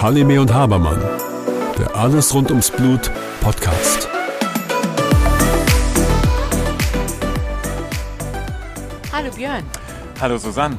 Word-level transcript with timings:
Halime 0.00 0.40
und 0.40 0.54
Habermann, 0.54 1.02
der 1.76 1.92
Alles 1.96 2.32
rund 2.32 2.50
ums 2.50 2.70
Blut 2.70 3.10
Podcast. 3.40 4.08
Hallo 9.12 9.32
Björn. 9.34 9.64
Hallo 10.20 10.38
Susanne. 10.38 10.78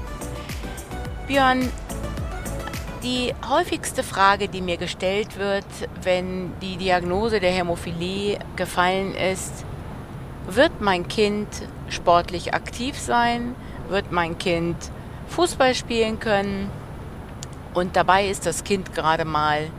Björn, 1.28 1.70
die 3.04 3.34
häufigste 3.50 4.04
Frage, 4.04 4.48
die 4.48 4.62
mir 4.62 4.78
gestellt 4.78 5.38
wird, 5.38 5.66
wenn 6.04 6.54
die 6.62 6.78
Diagnose 6.78 7.42
der 7.42 7.52
Hämophilie 7.52 8.40
gefallen 8.56 9.14
ist, 9.16 9.66
wird 10.50 10.80
mein 10.80 11.10
Kind 11.10 11.50
sportlich 11.90 12.54
aktiv 12.54 12.98
sein? 12.98 13.54
Wird 13.90 14.12
mein 14.12 14.38
Kind 14.38 14.76
Fußball 15.30 15.76
spielen 15.76 16.20
können? 16.20 16.70
Und 17.74 17.96
dabei 17.96 18.28
ist 18.28 18.46
das 18.46 18.64
Kind 18.64 18.94
gerade 18.94 19.26
mal 19.26 19.70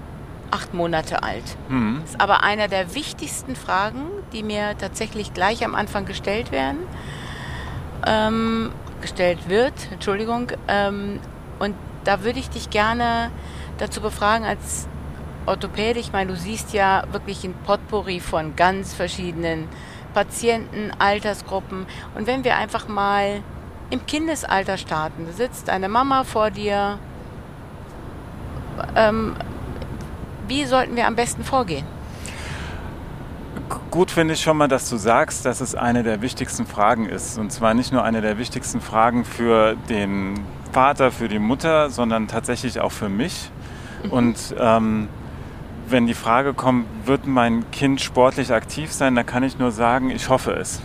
acht 0.51 0.73
Monate 0.75 1.23
alt. 1.23 1.45
Mhm. 1.69 1.99
Das 2.03 2.11
ist 2.11 2.21
aber 2.21 2.43
einer 2.43 2.69
der 2.69 2.95
wichtigsten 2.95 3.57
Fragen, 3.57 4.03
die 4.33 4.43
mir 4.43 4.77
tatsächlich 4.79 5.35
gleich 5.35 5.65
am 5.65 5.75
Anfang 5.75 6.05
gestellt 6.07 6.53
werden. 6.53 6.79
Ähm, 8.07 8.71
gestellt 9.01 9.49
wird, 9.49 9.75
Entschuldigung. 9.91 10.53
Ähm, 10.69 11.21
und 11.59 11.75
da 12.05 12.23
würde 12.25 12.39
ich 12.39 12.51
dich 12.51 12.71
gerne 12.71 13.31
dazu 13.79 14.01
befragen 14.01 14.47
als 14.47 14.89
Orthopäde. 15.47 15.99
Ich 15.99 16.13
meine, 16.13 16.33
du 16.33 16.37
siehst 16.37 16.73
ja 16.73 17.05
wirklich 17.13 17.45
ein 17.45 17.55
Potpourri 17.67 18.21
von 18.21 18.57
ganz 18.57 18.95
verschiedenen 18.95 19.69
Patienten, 20.15 20.91
Altersgruppen. 20.99 21.87
Und 22.15 22.27
wenn 22.27 22.45
wir 22.45 22.57
einfach 22.57 22.89
mal 22.89 23.43
im 23.91 24.05
Kindesalter 24.07 24.77
starten, 24.77 25.27
da 25.27 25.33
sitzt 25.33 25.71
eine 25.71 25.89
Mama 25.89 26.25
vor 26.25 26.51
dir, 26.51 26.99
ähm, 28.95 29.35
wie 30.47 30.65
sollten 30.65 30.97
wir 30.97 31.07
am 31.07 31.17
besten 31.17 31.45
vorgehen? 31.45 31.87
Gut 33.91 34.11
finde 34.11 34.35
ich 34.35 34.41
schon 34.41 34.57
mal, 34.57 34.69
dass 34.69 34.89
du 34.89 34.97
sagst, 34.97 35.45
dass 35.45 35.61
es 35.61 35.75
eine 35.75 36.03
der 36.03 36.21
wichtigsten 36.21 36.67
Fragen 36.67 37.07
ist. 37.07 37.39
Und 37.39 37.51
zwar 37.53 37.75
nicht 37.75 37.93
nur 37.93 38.03
eine 38.03 38.21
der 38.21 38.39
wichtigsten 38.39 38.81
Fragen 38.81 39.25
für 39.25 39.77
den 39.89 40.41
Vater, 40.73 41.11
für 41.11 41.29
die 41.29 41.39
Mutter, 41.39 41.91
sondern 41.91 42.29
tatsächlich 42.29 42.81
auch 42.81 42.93
für 42.93 43.09
mich. 43.09 43.51
Mhm. 44.05 44.11
Und 44.11 44.55
ähm, 44.59 45.09
wenn 45.89 46.07
die 46.07 46.15
Frage 46.15 46.55
kommt, 46.55 46.87
wird 47.07 47.27
mein 47.27 47.71
Kind 47.71 48.01
sportlich 48.01 48.53
aktiv 48.53 48.93
sein, 48.93 49.15
dann 49.15 49.27
kann 49.27 49.43
ich 49.43 49.59
nur 49.59 49.71
sagen, 49.71 50.11
ich 50.11 50.29
hoffe 50.29 50.53
es. 50.53 50.83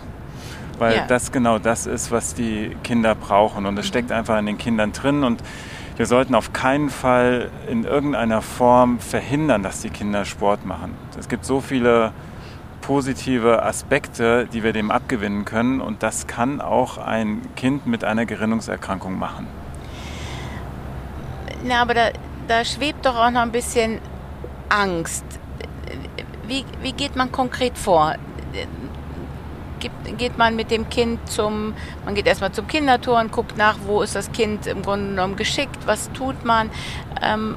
Weil 0.78 0.96
ja. 0.96 1.06
das 1.06 1.32
genau 1.32 1.58
das 1.58 1.86
ist, 1.86 2.10
was 2.10 2.34
die 2.34 2.76
Kinder 2.82 3.14
brauchen. 3.14 3.66
Und 3.66 3.78
es 3.78 3.86
mhm. 3.86 3.88
steckt 3.88 4.12
einfach 4.12 4.38
in 4.38 4.46
den 4.46 4.58
Kindern 4.58 4.92
drin. 4.92 5.24
Und 5.24 5.42
wir 5.96 6.06
sollten 6.06 6.34
auf 6.34 6.52
keinen 6.52 6.90
Fall 6.90 7.50
in 7.68 7.84
irgendeiner 7.84 8.42
Form 8.42 8.98
verhindern, 8.98 9.62
dass 9.62 9.80
die 9.80 9.90
Kinder 9.90 10.24
Sport 10.24 10.66
machen. 10.66 10.94
Es 11.18 11.28
gibt 11.28 11.44
so 11.44 11.60
viele 11.60 12.12
positive 12.80 13.62
Aspekte, 13.62 14.46
die 14.52 14.62
wir 14.62 14.72
dem 14.72 14.90
abgewinnen 14.90 15.44
können. 15.44 15.80
Und 15.80 16.02
das 16.02 16.26
kann 16.26 16.60
auch 16.60 16.98
ein 16.98 17.40
Kind 17.56 17.86
mit 17.86 18.04
einer 18.04 18.26
Gerinnungserkrankung 18.26 19.18
machen. 19.18 19.46
Na, 21.64 21.80
aber 21.80 21.94
da, 21.94 22.08
da 22.46 22.64
schwebt 22.64 23.06
doch 23.06 23.16
auch 23.16 23.30
noch 23.30 23.40
ein 23.40 23.52
bisschen 23.52 24.00
Angst. 24.68 25.24
Wie, 26.46 26.64
wie 26.82 26.92
geht 26.92 27.16
man 27.16 27.32
konkret 27.32 27.78
vor? 27.78 28.16
Geht 30.16 30.38
man 30.38 30.56
mit 30.56 30.70
dem 30.70 30.88
Kind 30.88 31.28
zum, 31.28 31.74
man 32.04 32.14
geht 32.14 32.26
erstmal 32.26 32.52
zum 32.52 32.66
Kindertor 32.66 33.20
und 33.20 33.32
guckt 33.32 33.56
nach, 33.56 33.76
wo 33.86 34.02
ist 34.02 34.14
das 34.14 34.32
Kind 34.32 34.66
im 34.66 34.82
Grunde 34.82 35.10
genommen 35.10 35.36
geschickt, 35.36 35.78
was 35.86 36.10
tut 36.12 36.44
man. 36.44 36.70
Ähm, 37.22 37.56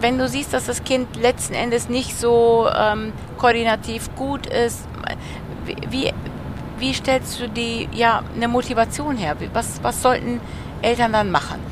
wenn 0.00 0.18
du 0.18 0.28
siehst, 0.28 0.52
dass 0.52 0.66
das 0.66 0.82
Kind 0.84 1.16
letzten 1.16 1.54
Endes 1.54 1.88
nicht 1.88 2.18
so 2.18 2.68
ähm, 2.74 3.12
koordinativ 3.38 4.14
gut 4.16 4.46
ist, 4.46 4.86
wie, 5.90 6.12
wie 6.78 6.94
stellst 6.94 7.40
du 7.40 7.48
die, 7.48 7.88
ja, 7.92 8.22
eine 8.34 8.48
Motivation 8.48 9.16
her? 9.16 9.36
Was, 9.52 9.82
was 9.82 10.00
sollten 10.00 10.40
Eltern 10.82 11.12
dann 11.12 11.30
machen? 11.30 11.69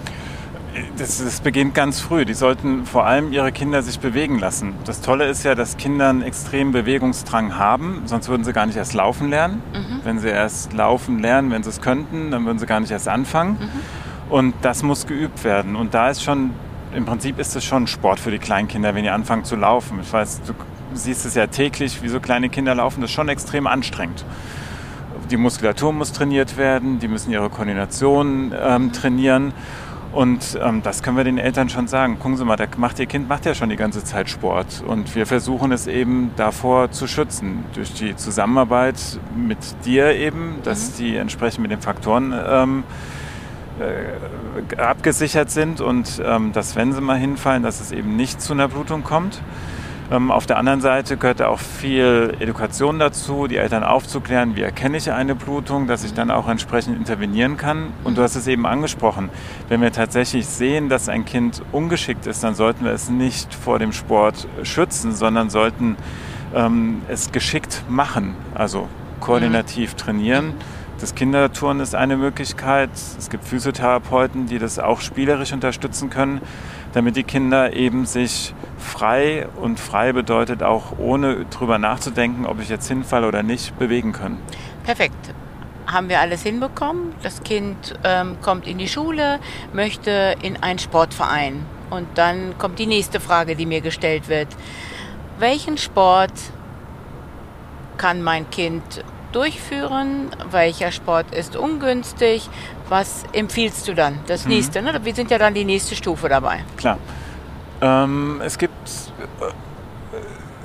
Das, 0.97 1.23
das, 1.23 1.41
beginnt 1.41 1.75
ganz 1.75 2.01
früh. 2.01 2.25
Die 2.25 2.35
sollten 2.35 2.87
vor 2.87 3.07
allem 3.07 3.33
ihre 3.33 3.53
Kinder 3.53 3.83
sich 3.83 4.01
bewegen 4.01 4.39
lassen. 4.39 4.75
Das 4.85 5.01
Tolle 5.01 5.27
ist 5.27 5.45
ja, 5.45 5.55
dass 5.55 5.77
Kinder 5.77 6.09
einen 6.09 6.23
extremen 6.23 6.73
Bewegungsdrang 6.73 7.57
haben, 7.57 8.03
sonst 8.07 8.29
würden 8.29 8.45
sie 8.45 8.53
gar 8.53 8.67
nicht 8.67 8.77
erst 8.77 8.95
laufen 8.95 9.31
lernen. 9.31 9.63
Mhm. 9.73 10.01
Wenn 10.05 10.19
sie 10.19 10.29
erst 10.29 10.73
laufen 10.73 11.21
lernen, 11.21 11.51
wenn 11.51 11.63
sie 11.63 11.71
es 11.71 11.81
könnten, 11.81 12.31
dann 12.31 12.45
würden 12.45 12.59
sie 12.59 12.67
gar 12.67 12.81
nicht 12.81 12.91
erst 12.91 13.09
anfangen. 13.09 13.59
Mhm. 13.61 14.33
Und 14.33 14.55
das 14.63 14.83
muss 14.83 15.07
geübt 15.07 15.45
werden. 15.45 15.77
Und 15.77 15.95
da 15.95 16.11
ist 16.11 16.23
schon, 16.23 16.51
im 16.95 17.05
Prinzip 17.05 17.39
ist 17.39 17.57
es 17.57 17.65
schon 17.65 17.87
Sport 17.87 18.21
für 18.21 18.31
die 18.31 18.39
Kleinkinder, 18.39 18.95
wenn 18.95 19.05
die 19.05 19.11
anfangen 19.11 19.45
zu 19.45 19.57
laufen. 19.57 20.01
Ich 20.03 20.13
weiß, 20.13 20.43
du 20.47 20.55
siehst 20.95 21.25
es 21.27 21.35
ja 21.35 21.47
täglich, 21.47 22.03
wie 22.03 22.09
so 22.09 22.21
kleine 22.21 22.49
Kinder 22.49 22.75
laufen, 22.75 23.01
das 23.01 23.11
ist 23.11 23.15
schon 23.15 23.29
extrem 23.29 23.67
anstrengend. 23.67 24.25
Die 25.31 25.37
Muskulatur 25.37 25.93
muss 25.93 26.13
trainiert 26.13 26.57
werden, 26.57 26.99
die 27.01 27.09
müssen 27.09 27.31
ihre 27.31 27.51
Koordination 27.51 28.55
ähm, 28.59 28.93
trainieren. 28.93 29.53
Und 30.19 30.59
ähm, 30.61 30.83
das 30.83 31.05
können 31.05 31.17
wir 31.17 31.23
den 31.23 31.39
Eltern 31.39 31.69
schon 31.69 31.87
sagen. 31.87 32.19
Gucken 32.19 32.37
Sie 32.37 32.45
mal, 32.45 32.57
der 32.57 32.67
macht 32.77 32.99
Ihr 32.99 33.07
Kind 33.07 33.29
macht 33.29 33.47
ja 33.47 33.55
schon 33.55 33.69
die 33.69 33.77
ganze 33.77 34.03
Zeit 34.03 34.29
Sport. 34.29 34.83
Und 34.85 35.15
wir 35.15 35.27
versuchen 35.27 35.71
es 35.71 35.87
eben 35.87 36.33
davor 36.35 36.91
zu 36.91 37.07
schützen. 37.07 37.65
Durch 37.75 37.93
die 37.95 38.17
Zusammenarbeit 38.17 38.97
mit 39.37 39.59
dir 39.85 40.17
eben, 40.17 40.57
dass 40.65 40.91
mhm. 40.91 40.95
die 40.99 41.17
entsprechend 41.19 41.63
mit 41.63 41.71
den 41.71 41.81
Faktoren 41.81 42.35
ähm, 42.35 42.83
äh, 43.79 44.75
abgesichert 44.77 45.53
sind 45.53 45.81
und 45.81 46.21
ähm, 46.27 46.53
dass, 46.53 46.75
wenn 46.75 46.93
sie 46.93 47.01
mal 47.01 47.17
hinfallen, 47.17 47.63
dass 47.63 47.81
es 47.81 47.93
eben 47.93 48.17
nicht 48.17 48.43
zu 48.43 48.55
einer 48.55 48.67
Blutung 48.67 49.05
kommt. 49.05 49.41
Ähm, 50.11 50.31
auf 50.31 50.47
der 50.47 50.57
anderen 50.57 50.81
Seite 50.81 51.19
gehört 51.19 51.43
auch 51.43 51.59
viel 51.59 52.35
Education 52.41 52.99
dazu, 52.99 53.47
die 53.47 53.57
Eltern 53.57 53.85
aufzuklären, 53.85 54.57
wie 54.57 54.63
erkenne 54.63 54.97
ich 54.97 55.13
eine 55.13 55.35
Blutung, 55.35 55.87
dass 55.87 56.03
ich 56.03 56.15
dann 56.15 56.31
auch 56.31 56.49
entsprechend 56.49 56.97
intervenieren 56.97 57.59
kann. 57.59 57.93
Und 58.05 58.17
du 58.17 58.23
hast 58.23 58.35
es 58.35 58.47
eben 58.47 58.67
angesprochen, 58.67 59.29
wenn 59.69 59.83
wir 59.83 59.93
tatsächlich 59.93 60.47
sehen, 60.47 60.89
dass 60.89 61.11
ein 61.11 61.27
Kind 61.27 61.63
ungeschickt 61.73 62.27
ist, 62.27 62.43
dann 62.43 62.55
sollten 62.55 62.87
wir 62.87 62.93
es 62.93 63.11
nicht 63.11 63.53
vor 63.53 63.79
dem 63.79 63.93
Sport 63.93 64.49
schützen, 64.63 65.15
sondern 65.15 65.51
sollten 65.51 65.97
ähm, 66.55 67.03
es 67.09 67.31
geschickt 67.31 67.85
machen, 67.89 68.35
also 68.55 68.89
koordinativ 69.21 69.95
trainieren. 69.95 70.55
Das 71.01 71.15
Kinderturnen 71.15 71.81
ist 71.81 71.95
eine 71.95 72.17
Möglichkeit. 72.17 72.91
Es 72.93 73.31
gibt 73.31 73.45
Physiotherapeuten, 73.45 74.47
die 74.47 74.59
das 74.59 74.81
auch 74.81 75.01
spielerisch 75.01 75.53
unterstützen 75.53 76.11
können, 76.11 76.41
damit 76.93 77.17
die 77.17 77.25
Kinder 77.25 77.75
eben 77.75 78.07
sich 78.07 78.55
frei 78.79 79.47
und 79.61 79.79
frei 79.79 80.13
bedeutet 80.13 80.63
auch 80.63 80.99
ohne 80.99 81.45
drüber 81.47 81.79
nachzudenken, 81.79 82.47
ob 82.47 82.61
ich 82.61 82.69
jetzt 82.69 82.89
hinfalle 82.89 83.27
oder 83.27 83.43
nicht, 83.43 83.79
bewegen 83.79 84.13
können. 84.13 84.41
Perfekt. 84.85 85.35
Haben 85.87 86.09
wir 86.09 86.21
alles 86.21 86.43
hinbekommen? 86.43 87.15
Das 87.23 87.43
Kind 87.43 87.99
ähm, 88.05 88.37
kommt 88.43 88.67
in 88.67 88.79
die 88.79 88.89
Schule, 88.89 89.39
möchte 89.73 90.37
in 90.43 90.63
einen 90.63 90.79
Sportverein. 90.79 91.65
Und 91.91 92.07
dann 92.17 92.59
kommt 92.59 92.79
die 92.79 92.87
nächste 92.87 93.21
Frage, 93.21 93.57
die 93.57 93.65
mir 93.65 93.81
gestellt 93.81 94.29
wird. 94.29 94.49
Welchen 95.39 95.79
Sport 95.79 96.33
kann 97.97 98.23
mein 98.23 98.51
Kind 98.51 99.05
durchführen? 99.33 100.31
Welcher 100.51 100.93
Sport 100.93 101.35
ist 101.35 101.57
ungünstig? 101.57 102.49
Was 102.89 103.25
empfiehlst 103.33 103.87
du 103.89 103.95
dann? 103.95 104.21
Das 104.27 104.45
mhm. 104.45 104.53
nächste, 104.53 104.83
ne? 104.83 104.99
Wir 105.03 105.15
sind 105.15 105.31
ja 105.31 105.39
dann 105.39 105.55
die 105.55 105.65
nächste 105.65 105.95
Stufe 105.95 106.29
dabei. 106.29 106.61
Klar. 106.77 106.99
Ähm, 107.81 108.41
es 108.45 108.59
gibt 108.59 108.73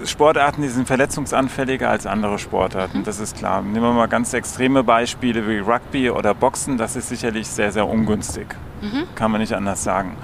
äh, 0.02 0.06
Sportarten, 0.08 0.62
die 0.62 0.68
sind 0.68 0.88
verletzungsanfälliger 0.88 1.90
als 1.90 2.08
andere 2.08 2.40
Sportarten, 2.40 3.00
mhm. 3.00 3.04
das 3.04 3.20
ist 3.20 3.38
klar. 3.38 3.62
Nehmen 3.62 3.82
wir 3.82 3.94
mal 3.94 4.08
ganz 4.08 4.34
extreme 4.34 4.84
Beispiele 4.84 5.48
wie 5.48 5.60
Rugby 5.60 6.10
oder 6.10 6.34
Boxen, 6.34 6.78
das 6.78 6.96
ist 6.96 7.10
sicherlich 7.10 7.48
sehr, 7.48 7.72
sehr 7.72 7.88
ungünstig. 7.88 8.48
Mhm. 8.82 9.04
Kann 9.16 9.32
man 9.32 9.42
nicht 9.42 9.54
anders 9.54 9.84
sagen. 9.84 10.18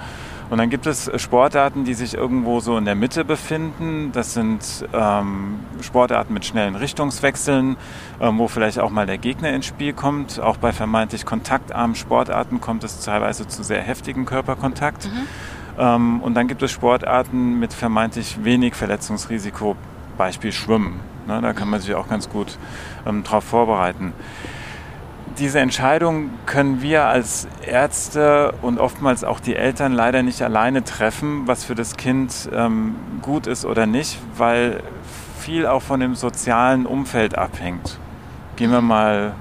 Und 0.50 0.58
dann 0.58 0.68
gibt 0.68 0.86
es 0.86 1.10
Sportarten, 1.20 1.84
die 1.84 1.94
sich 1.94 2.14
irgendwo 2.14 2.58
so 2.58 2.76
in 2.76 2.84
der 2.84 2.96
Mitte 2.96 3.24
befinden. 3.24 4.10
Das 4.12 4.34
sind 4.34 4.84
ähm, 4.92 5.60
Sportarten 5.80 6.34
mit 6.34 6.44
schnellen 6.44 6.74
Richtungswechseln, 6.74 7.76
ähm, 8.20 8.38
wo 8.38 8.48
vielleicht 8.48 8.80
auch 8.80 8.90
mal 8.90 9.06
der 9.06 9.18
Gegner 9.18 9.50
ins 9.50 9.66
Spiel 9.66 9.92
kommt. 9.92 10.40
Auch 10.40 10.56
bei 10.56 10.72
vermeintlich 10.72 11.24
kontaktarmen 11.24 11.94
Sportarten 11.94 12.60
kommt 12.60 12.82
es 12.82 13.00
teilweise 13.00 13.46
zu 13.46 13.62
sehr 13.62 13.80
heftigem 13.80 14.26
Körperkontakt. 14.26 15.06
Mhm. 15.06 15.26
Ähm, 15.78 16.20
und 16.20 16.34
dann 16.34 16.48
gibt 16.48 16.62
es 16.62 16.72
Sportarten 16.72 17.60
mit 17.60 17.72
vermeintlich 17.72 18.42
wenig 18.42 18.74
Verletzungsrisiko, 18.74 19.76
Beispiel 20.18 20.50
Schwimmen. 20.50 20.98
Ne, 21.28 21.40
da 21.40 21.52
kann 21.52 21.70
man 21.70 21.80
sich 21.80 21.94
auch 21.94 22.08
ganz 22.08 22.28
gut 22.28 22.58
ähm, 23.06 23.22
darauf 23.22 23.44
vorbereiten 23.44 24.14
diese 25.40 25.58
Entscheidung 25.58 26.30
können 26.44 26.82
wir 26.82 27.06
als 27.06 27.48
Ärzte 27.66 28.52
und 28.60 28.78
oftmals 28.78 29.24
auch 29.24 29.40
die 29.40 29.56
Eltern 29.56 29.92
leider 29.92 30.22
nicht 30.22 30.42
alleine 30.42 30.84
treffen, 30.84 31.46
was 31.46 31.64
für 31.64 31.74
das 31.74 31.96
Kind 31.96 32.48
ähm, 32.52 32.94
gut 33.22 33.46
ist 33.46 33.64
oder 33.64 33.86
nicht, 33.86 34.18
weil 34.36 34.82
viel 35.38 35.66
auch 35.66 35.82
von 35.82 35.98
dem 36.00 36.14
sozialen 36.14 36.84
Umfeld 36.84 37.38
abhängt. 37.38 37.98
Gehen 38.56 38.70
wir 38.70 38.82
mal 38.82 39.32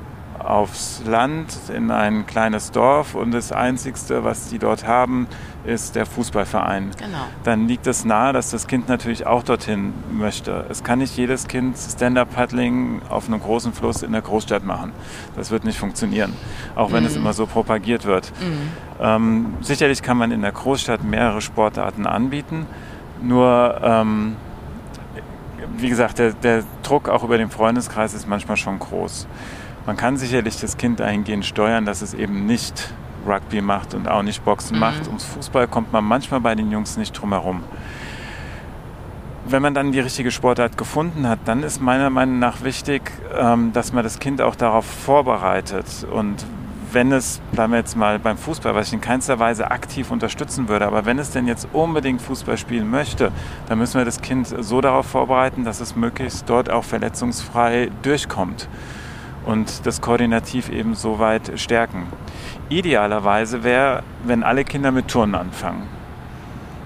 aufs 0.49 1.03
Land 1.05 1.53
in 1.73 1.91
ein 1.91 2.25
kleines 2.25 2.71
Dorf 2.71 3.13
und 3.13 3.31
das 3.31 3.51
Einzigste, 3.51 4.23
was 4.23 4.49
die 4.49 4.57
dort 4.57 4.87
haben, 4.87 5.27
ist 5.63 5.95
der 5.95 6.07
Fußballverein. 6.07 6.89
Genau. 6.97 7.17
Dann 7.43 7.67
liegt 7.67 7.85
es 7.85 8.03
nahe, 8.03 8.33
dass 8.33 8.49
das 8.49 8.65
Kind 8.65 8.89
natürlich 8.89 9.27
auch 9.27 9.43
dorthin 9.43 9.93
möchte. 10.11 10.65
Es 10.67 10.83
kann 10.83 10.99
nicht 10.99 11.15
jedes 11.15 11.47
Kind 11.47 11.77
Stand-Up-Paddling 11.77 13.03
auf 13.09 13.27
einem 13.27 13.39
großen 13.39 13.73
Fluss 13.73 14.01
in 14.01 14.11
der 14.11 14.21
Großstadt 14.21 14.65
machen. 14.65 14.91
Das 15.35 15.51
wird 15.51 15.65
nicht 15.65 15.77
funktionieren, 15.77 16.33
auch 16.75 16.91
wenn 16.91 17.03
mhm. 17.03 17.09
es 17.09 17.15
immer 17.15 17.33
so 17.33 17.45
propagiert 17.45 18.05
wird. 18.05 18.31
Mhm. 18.41 18.71
Ähm, 18.99 19.53
sicherlich 19.61 20.01
kann 20.01 20.17
man 20.17 20.31
in 20.31 20.41
der 20.41 20.51
Großstadt 20.51 21.03
mehrere 21.03 21.41
Sportarten 21.41 22.07
anbieten, 22.07 22.65
nur 23.21 23.79
ähm, 23.83 24.35
wie 25.77 25.89
gesagt, 25.89 26.17
der, 26.17 26.33
der 26.33 26.63
Druck 26.81 27.07
auch 27.07 27.23
über 27.23 27.37
den 27.37 27.51
Freundeskreis 27.51 28.13
ist 28.15 28.27
manchmal 28.27 28.57
schon 28.57 28.79
groß. 28.79 29.27
Man 29.89 29.97
kann 29.97 30.17
sicherlich 30.17 30.59
das 30.59 30.77
Kind 30.77 30.99
dahingehend 30.99 31.43
steuern, 31.43 31.83
dass 31.83 32.03
es 32.03 32.13
eben 32.13 32.45
nicht 32.45 32.93
Rugby 33.25 33.59
macht 33.59 33.95
und 33.95 34.07
auch 34.07 34.21
nicht 34.21 34.45
Boxen 34.45 34.75
mhm. 34.75 34.81
macht. 34.81 35.07
Ums 35.07 35.25
Fußball 35.25 35.67
kommt 35.67 35.91
man 35.91 36.05
manchmal 36.05 36.41
bei 36.41 36.53
den 36.53 36.69
Jungs 36.69 36.95
nicht 36.95 37.13
drum 37.13 37.31
herum. 37.31 37.63
Wenn 39.47 39.63
man 39.63 39.73
dann 39.73 39.91
die 39.91 39.99
richtige 39.99 40.29
Sportart 40.29 40.77
gefunden 40.77 41.27
hat, 41.27 41.39
dann 41.45 41.63
ist 41.63 41.81
meiner 41.81 42.11
Meinung 42.11 42.37
nach 42.37 42.61
wichtig, 42.61 43.01
ähm, 43.35 43.73
dass 43.73 43.91
man 43.91 44.03
das 44.03 44.19
Kind 44.19 44.43
auch 44.43 44.53
darauf 44.53 44.85
vorbereitet. 44.85 46.05
Und 46.11 46.45
wenn 46.91 47.11
es, 47.11 47.41
bleiben 47.51 47.73
wir 47.73 47.79
jetzt 47.79 47.97
mal 47.97 48.19
beim 48.19 48.37
Fußball, 48.37 48.75
was 48.75 48.89
ich 48.89 48.93
in 48.93 49.01
keinster 49.01 49.39
Weise 49.39 49.71
aktiv 49.71 50.11
unterstützen 50.11 50.67
würde, 50.67 50.85
aber 50.85 51.07
wenn 51.07 51.17
es 51.17 51.31
denn 51.31 51.47
jetzt 51.47 51.67
unbedingt 51.73 52.21
Fußball 52.21 52.59
spielen 52.59 52.91
möchte, 52.91 53.31
dann 53.67 53.79
müssen 53.79 53.97
wir 53.97 54.05
das 54.05 54.21
Kind 54.21 54.53
so 54.59 54.81
darauf 54.81 55.07
vorbereiten, 55.07 55.63
dass 55.63 55.79
es 55.79 55.95
möglichst 55.95 56.47
dort 56.47 56.69
auch 56.69 56.83
verletzungsfrei 56.83 57.89
durchkommt 58.03 58.69
und 59.49 59.87
das 59.87 59.99
koordinativ 59.99 60.69
eben 60.69 60.93
so 60.93 61.17
weit 61.17 61.59
stärken. 61.59 62.05
Idealerweise 62.69 63.63
wäre, 63.63 64.03
wenn 64.23 64.43
alle 64.43 64.63
Kinder 64.63 64.91
mit 64.91 65.07
Turnen 65.07 65.33
anfangen. 65.33 65.87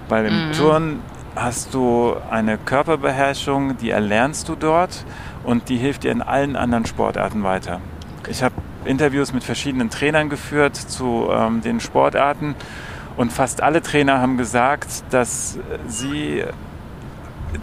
Bei 0.07 0.23
dem 0.23 0.47
mhm. 0.47 0.51
Turnen 0.53 0.99
hast 1.35 1.73
du 1.73 2.15
eine 2.31 2.57
Körperbeherrschung, 2.57 3.75
die 3.77 3.89
erlernst 3.89 4.47
du 4.47 4.55
dort 4.55 5.03
und 5.43 5.67
die 5.67 5.75
hilft 5.75 6.05
dir 6.05 6.11
in 6.13 6.21
allen 6.21 6.55
anderen 6.55 6.85
Sportarten 6.85 7.43
weiter. 7.43 7.81
Ich 8.29 8.41
habe 8.41 8.55
Interviews 8.85 9.33
mit 9.33 9.43
verschiedenen 9.43 9.89
Trainern 9.89 10.29
geführt 10.29 10.77
zu 10.77 11.27
ähm, 11.33 11.61
den 11.61 11.81
Sportarten 11.81 12.55
und 13.17 13.33
fast 13.33 13.61
alle 13.61 13.81
Trainer 13.81 14.21
haben 14.21 14.37
gesagt, 14.37 15.03
dass 15.09 15.59
sie 15.87 16.45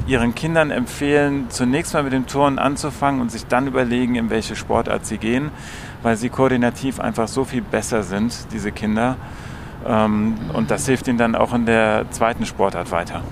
ihren 0.06 0.34
Kindern 0.34 0.70
empfehlen, 0.70 1.46
zunächst 1.50 1.94
mal 1.94 2.02
mit 2.02 2.12
dem 2.12 2.26
Turnen 2.26 2.58
anzufangen 2.58 3.20
und 3.20 3.30
sich 3.30 3.46
dann 3.46 3.66
überlegen, 3.66 4.14
in 4.14 4.30
welche 4.30 4.56
Sportart 4.56 5.06
sie 5.06 5.18
gehen, 5.18 5.50
weil 6.02 6.16
sie 6.16 6.28
koordinativ 6.28 7.00
einfach 7.00 7.28
so 7.28 7.44
viel 7.44 7.62
besser 7.62 8.02
sind, 8.02 8.52
diese 8.52 8.72
Kinder. 8.72 9.16
Ähm, 9.86 10.36
und 10.52 10.70
das 10.70 10.86
hilft 10.86 11.08
ihnen 11.08 11.18
dann 11.18 11.34
auch 11.34 11.54
in 11.54 11.66
der 11.66 12.06
zweiten 12.10 12.46
Sportart 12.46 12.90
weiter. 12.90 13.22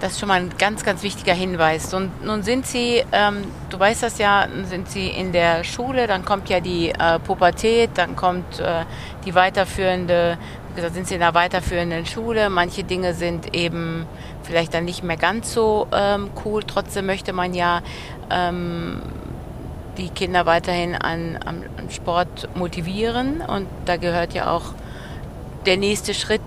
Das 0.00 0.12
ist 0.12 0.20
schon 0.20 0.28
mal 0.28 0.40
ein 0.40 0.50
ganz, 0.58 0.82
ganz 0.82 1.02
wichtiger 1.02 1.34
Hinweis. 1.34 1.92
Und 1.92 2.24
nun 2.24 2.42
sind 2.42 2.66
Sie, 2.66 3.04
ähm, 3.12 3.44
du 3.68 3.78
weißt 3.78 4.02
das 4.02 4.16
ja, 4.16 4.46
sind 4.64 4.90
Sie 4.90 5.08
in 5.08 5.32
der 5.32 5.62
Schule, 5.62 6.06
dann 6.06 6.24
kommt 6.24 6.48
ja 6.48 6.60
die 6.60 6.88
äh, 6.88 7.18
Pubertät, 7.18 7.90
dann 7.96 8.16
kommt 8.16 8.60
äh, 8.60 8.86
die 9.26 9.34
weiterführende, 9.34 10.38
gesagt, 10.74 10.94
sind 10.94 11.06
Sie 11.06 11.14
in 11.14 11.22
einer 11.22 11.34
weiterführenden 11.34 12.06
Schule. 12.06 12.50
Manche 12.50 12.84
Dinge 12.84 13.14
sind 13.14 13.54
eben 13.54 14.06
vielleicht 14.42 14.74
dann 14.74 14.84
nicht 14.84 15.02
mehr 15.02 15.16
ganz 15.16 15.52
so 15.52 15.86
ähm, 15.92 16.30
cool. 16.44 16.62
Trotzdem 16.64 17.06
möchte 17.06 17.32
man 17.32 17.54
ja 17.54 17.82
ähm, 18.30 19.02
die 19.96 20.08
Kinder 20.08 20.46
weiterhin 20.46 20.94
an, 20.94 21.38
an, 21.44 21.64
an, 21.76 21.90
Sport 21.90 22.48
motivieren 22.54 23.40
und 23.40 23.66
da 23.84 23.96
gehört 23.96 24.34
ja 24.34 24.50
auch 24.50 24.74
der 25.66 25.76
nächste 25.76 26.14
Schritt 26.14 26.40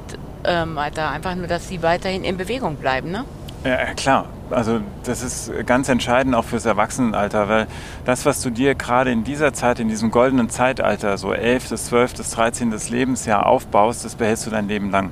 ähm, 0.43 0.75
weiter. 0.75 1.09
Einfach 1.11 1.35
nur, 1.35 1.47
dass 1.47 1.67
sie 1.67 1.83
weiterhin 1.83 2.23
in 2.23 2.37
Bewegung 2.37 2.77
bleiben. 2.77 3.11
Ne? 3.11 3.25
Ja, 3.63 3.93
klar. 3.93 4.27
Also 4.53 4.81
das 5.03 5.23
ist 5.23 5.51
ganz 5.65 5.89
entscheidend 5.89 6.35
auch 6.35 6.45
fürs 6.45 6.65
Erwachsenenalter, 6.65 7.49
weil 7.49 7.67
das, 8.05 8.25
was 8.25 8.41
du 8.41 8.49
dir 8.49 8.75
gerade 8.75 9.11
in 9.11 9.23
dieser 9.23 9.53
Zeit, 9.53 9.79
in 9.79 9.87
diesem 9.87 10.11
goldenen 10.11 10.49
Zeitalter, 10.49 11.17
so 11.17 11.33
11., 11.33 11.75
12., 11.75 12.13
13. 12.13 12.73
Lebensjahr 12.89 13.45
aufbaust, 13.45 14.05
das 14.05 14.15
behältst 14.15 14.45
du 14.45 14.49
dein 14.49 14.67
Leben 14.67 14.91
lang. 14.91 15.11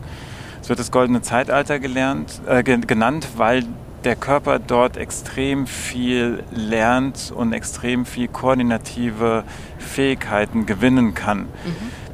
Es 0.61 0.69
wird 0.69 0.79
das 0.79 0.91
goldene 0.91 1.21
Zeitalter 1.21 1.79
gelernt, 1.79 2.41
äh, 2.47 2.63
genannt, 2.63 3.27
weil 3.35 3.65
der 4.03 4.15
Körper 4.15 4.59
dort 4.59 4.97
extrem 4.97 5.67
viel 5.67 6.43
lernt 6.51 7.31
und 7.35 7.53
extrem 7.53 8.05
viel 8.05 8.27
koordinative 8.27 9.43
Fähigkeiten 9.77 10.65
gewinnen 10.65 11.13
kann. 11.13 11.41
Mhm. 11.41 11.47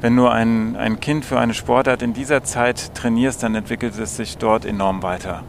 Wenn 0.00 0.16
du 0.16 0.28
ein, 0.28 0.76
ein 0.76 1.00
Kind 1.00 1.24
für 1.24 1.38
eine 1.38 1.54
Sportart 1.54 2.02
in 2.02 2.12
dieser 2.12 2.44
Zeit 2.44 2.94
trainierst, 2.94 3.42
dann 3.42 3.54
entwickelt 3.54 3.98
es 3.98 4.16
sich 4.16 4.38
dort 4.38 4.64
enorm 4.64 5.02
weiter. 5.02 5.42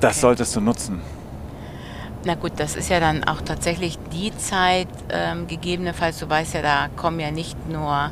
Das 0.00 0.12
okay. 0.12 0.20
solltest 0.20 0.56
du 0.56 0.60
nutzen. 0.60 1.00
Na 2.24 2.34
gut, 2.34 2.52
das 2.56 2.74
ist 2.74 2.88
ja 2.88 3.00
dann 3.00 3.24
auch 3.24 3.42
tatsächlich 3.42 3.98
die 4.12 4.34
Zeit, 4.36 4.88
ähm, 5.10 5.46
gegebenenfalls, 5.46 6.18
du 6.20 6.28
weißt 6.28 6.54
ja, 6.54 6.62
da 6.62 6.88
kommen 6.96 7.20
ja 7.20 7.30
nicht 7.30 7.68
nur, 7.68 8.10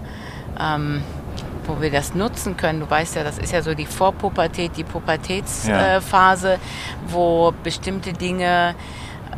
ähm, 0.60 1.02
wo 1.66 1.80
wir 1.80 1.90
das 1.90 2.14
nutzen 2.14 2.56
können. 2.58 2.80
Du 2.80 2.90
weißt 2.90 3.16
ja, 3.16 3.24
das 3.24 3.38
ist 3.38 3.52
ja 3.52 3.62
so 3.62 3.74
die 3.74 3.86
Vorpubertät, 3.86 4.76
die 4.76 4.84
Pubertätsphase, 4.84 6.48
ja. 6.48 6.54
äh, 6.54 6.58
wo 7.08 7.54
bestimmte 7.62 8.12
Dinge 8.12 8.74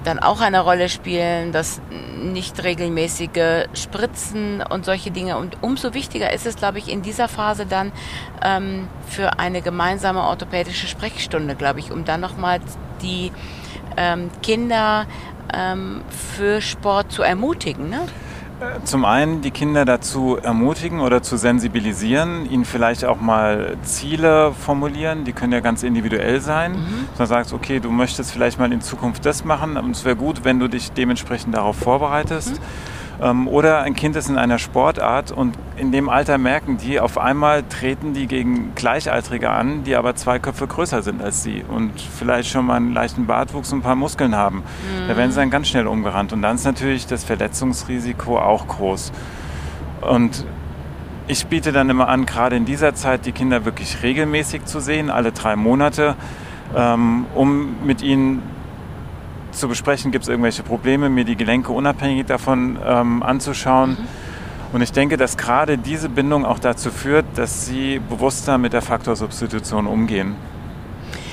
dann 0.05 0.19
auch 0.19 0.41
eine 0.41 0.61
Rolle 0.61 0.89
spielen, 0.89 1.53
das 1.53 1.81
nicht 2.23 2.63
regelmäßige 2.63 3.67
Spritzen 3.75 4.63
und 4.63 4.85
solche 4.85 5.11
Dinge. 5.11 5.37
Und 5.39 5.57
umso 5.63 5.95
wichtiger 5.95 6.33
ist 6.33 6.47
es, 6.47 6.57
glaube 6.57 6.79
ich, 6.79 6.89
in 6.89 7.03
dieser 7.03 7.29
Phase 7.29 7.67
dann 7.67 7.93
ähm, 8.43 8.89
für 9.07 9.39
eine 9.39 9.63
gemeinsame 9.63 10.23
orthopädische 10.23 10.87
Sprechstunde, 10.87 11.55
glaube 11.55 11.81
ich, 11.81 11.91
um 11.91 12.05
dann 12.05 12.21
nochmal 12.21 12.61
die 13.03 13.33
ähm, 13.97 14.31
Kinder 14.43 15.07
ähm, 15.53 16.03
für 16.37 16.61
Sport 16.61 17.13
zu 17.13 17.23
ermutigen. 17.23 17.91
Ne? 17.91 18.07
Zum 18.85 19.05
einen 19.05 19.41
die 19.41 19.51
Kinder 19.51 19.85
dazu 19.85 20.39
ermutigen 20.41 21.01
oder 21.01 21.23
zu 21.23 21.37
sensibilisieren, 21.37 22.49
ihnen 22.51 22.65
vielleicht 22.65 23.05
auch 23.05 23.21
mal 23.21 23.77
Ziele 23.83 24.53
formulieren, 24.53 25.25
die 25.25 25.33
können 25.33 25.53
ja 25.53 25.61
ganz 25.61 25.83
individuell 25.83 26.41
sein. 26.41 26.73
Mhm. 26.73 27.09
Dass 27.11 27.19
man 27.19 27.29
sagt, 27.29 27.53
okay, 27.53 27.81
du 27.81 27.91
möchtest 27.91 28.33
vielleicht 28.33 28.59
mal 28.59 28.73
in 28.73 28.81
Zukunft 28.81 29.27
das 29.27 29.45
machen 29.45 29.77
und 29.77 29.93
es 29.93 30.05
wäre 30.05 30.17
gut, 30.17 30.45
wenn 30.45 30.61
du 30.61 30.69
dich 30.69 30.93
dementsprechend 30.93 31.55
darauf 31.55 31.77
vorbereitest. 31.77 32.61
Mhm. 32.61 32.65
Ähm, 33.23 33.49
oder 33.49 33.83
ein 33.83 33.95
Kind 33.95 34.17
ist 34.17 34.29
in 34.29 34.37
einer 34.37 34.59
Sportart 34.59 35.31
und 35.31 35.57
in 35.77 35.93
dem 35.93 36.09
Alter 36.09 36.39
merken 36.39 36.79
die, 36.79 37.01
auf 37.01 37.19
einmal 37.19 37.63
treten 37.63 38.13
die 38.13 38.27
gegen 38.27 38.75
Gleichaltrige 38.75 39.51
an, 39.51 39.85
die 39.85 39.97
aber 39.97 40.15
zwei 40.15 40.39
Köpfe 40.39 40.67
größer 40.67 41.03
sind 41.03 41.23
als 41.23 41.43
sie 41.43 41.65
und 41.69 41.93
vielleicht 42.01 42.51
schon 42.51 42.67
mal 42.67 42.77
einen 42.77 42.93
leichten 42.93 43.27
Bartwuchs 43.27 43.73
und 43.73 43.81
ein 43.81 43.83
paar 43.83 43.97
Muskeln 43.97 44.37
haben. 44.37 44.59
Mhm. 44.59 45.09
Da 45.09 45.17
werden 45.17 45.31
sie 45.31 45.41
dann 45.41 45.51
ganz 45.51 45.69
schnell 45.69 45.87
umgerannt 45.87 46.33
und 46.33 46.43
dann 46.43 46.57
ist 46.57 46.65
natürlich 46.65 47.07
das 47.07 47.25
Verletzungsrisiko 47.25 48.39
auch 48.39 48.67
groß. 48.67 49.13
Und 50.01 50.45
ich 51.27 51.47
biete 51.47 51.73
dann 51.73 51.89
immer 51.89 52.09
an, 52.09 52.27
gerade 52.27 52.57
in 52.57 52.65
dieser 52.67 52.95
Zeit 52.95 53.25
die 53.27 53.33
Kinder 53.33 53.65
wirklich 53.65 54.03
regelmäßig 54.03 54.67
zu 54.67 54.81
sehen, 54.81 55.11
alle 55.11 55.33
drei 55.33 55.57
Monate, 55.57 56.17
ähm, 56.77 57.27
um 57.35 57.87
mit 57.87 58.03
ihnen 58.03 58.43
zu 59.55 59.69
besprechen, 59.69 60.13
gibt 60.13 60.25
es 60.25 60.29
irgendwelche 60.29 60.63
Probleme, 60.63 61.09
mir 61.09 61.25
die 61.25 61.37
Gelenke 61.37 61.73
unabhängig 61.73 62.27
davon 62.27 62.79
ähm, 62.85 63.23
anzuschauen. 63.23 63.91
Mhm. 63.91 64.09
Und 64.75 64.81
ich 64.81 64.91
denke, 64.91 65.17
dass 65.17 65.37
gerade 65.37 65.79
diese 65.79 66.09
Bindung 66.09 66.45
auch 66.45 66.59
dazu 66.59 66.91
führt, 66.91 67.25
dass 67.37 67.65
sie 67.65 68.01
bewusster 68.01 68.59
mit 68.59 68.73
der 68.73 68.83
Faktorsubstitution 68.83 69.87
umgehen. 69.87 70.35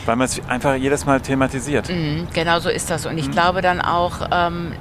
Weil 0.05 0.15
man 0.15 0.25
es 0.25 0.39
einfach 0.47 0.75
jedes 0.75 1.05
Mal 1.05 1.21
thematisiert. 1.21 1.89
Mhm, 1.89 2.27
genau 2.33 2.59
so 2.59 2.69
ist 2.69 2.91
das. 2.91 3.07
Und 3.07 3.17
ich 3.17 3.27
mhm. 3.27 3.31
glaube 3.31 3.61
dann 3.61 3.81
auch 3.81 4.27
ähm, 4.31 4.73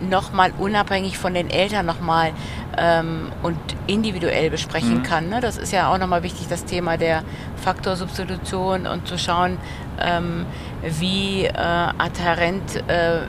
nochmal 0.00 0.52
unabhängig 0.58 1.18
von 1.18 1.34
den 1.34 1.50
Eltern 1.50 1.84
nochmal 1.84 2.32
ähm, 2.78 3.32
und 3.42 3.58
individuell 3.86 4.48
besprechen 4.50 4.98
mhm. 4.98 5.02
kann. 5.02 5.28
Ne? 5.28 5.40
Das 5.40 5.58
ist 5.58 5.72
ja 5.72 5.92
auch 5.92 5.98
nochmal 5.98 6.22
wichtig, 6.22 6.46
das 6.48 6.64
Thema 6.64 6.96
der 6.96 7.22
Faktorsubstitution 7.62 8.86
und 8.86 9.06
zu 9.06 9.18
schauen, 9.18 9.58
ähm, 10.00 10.46
wie 10.82 11.44
äh, 11.44 11.52
adhärent 11.52 12.76
äh, 12.88 13.20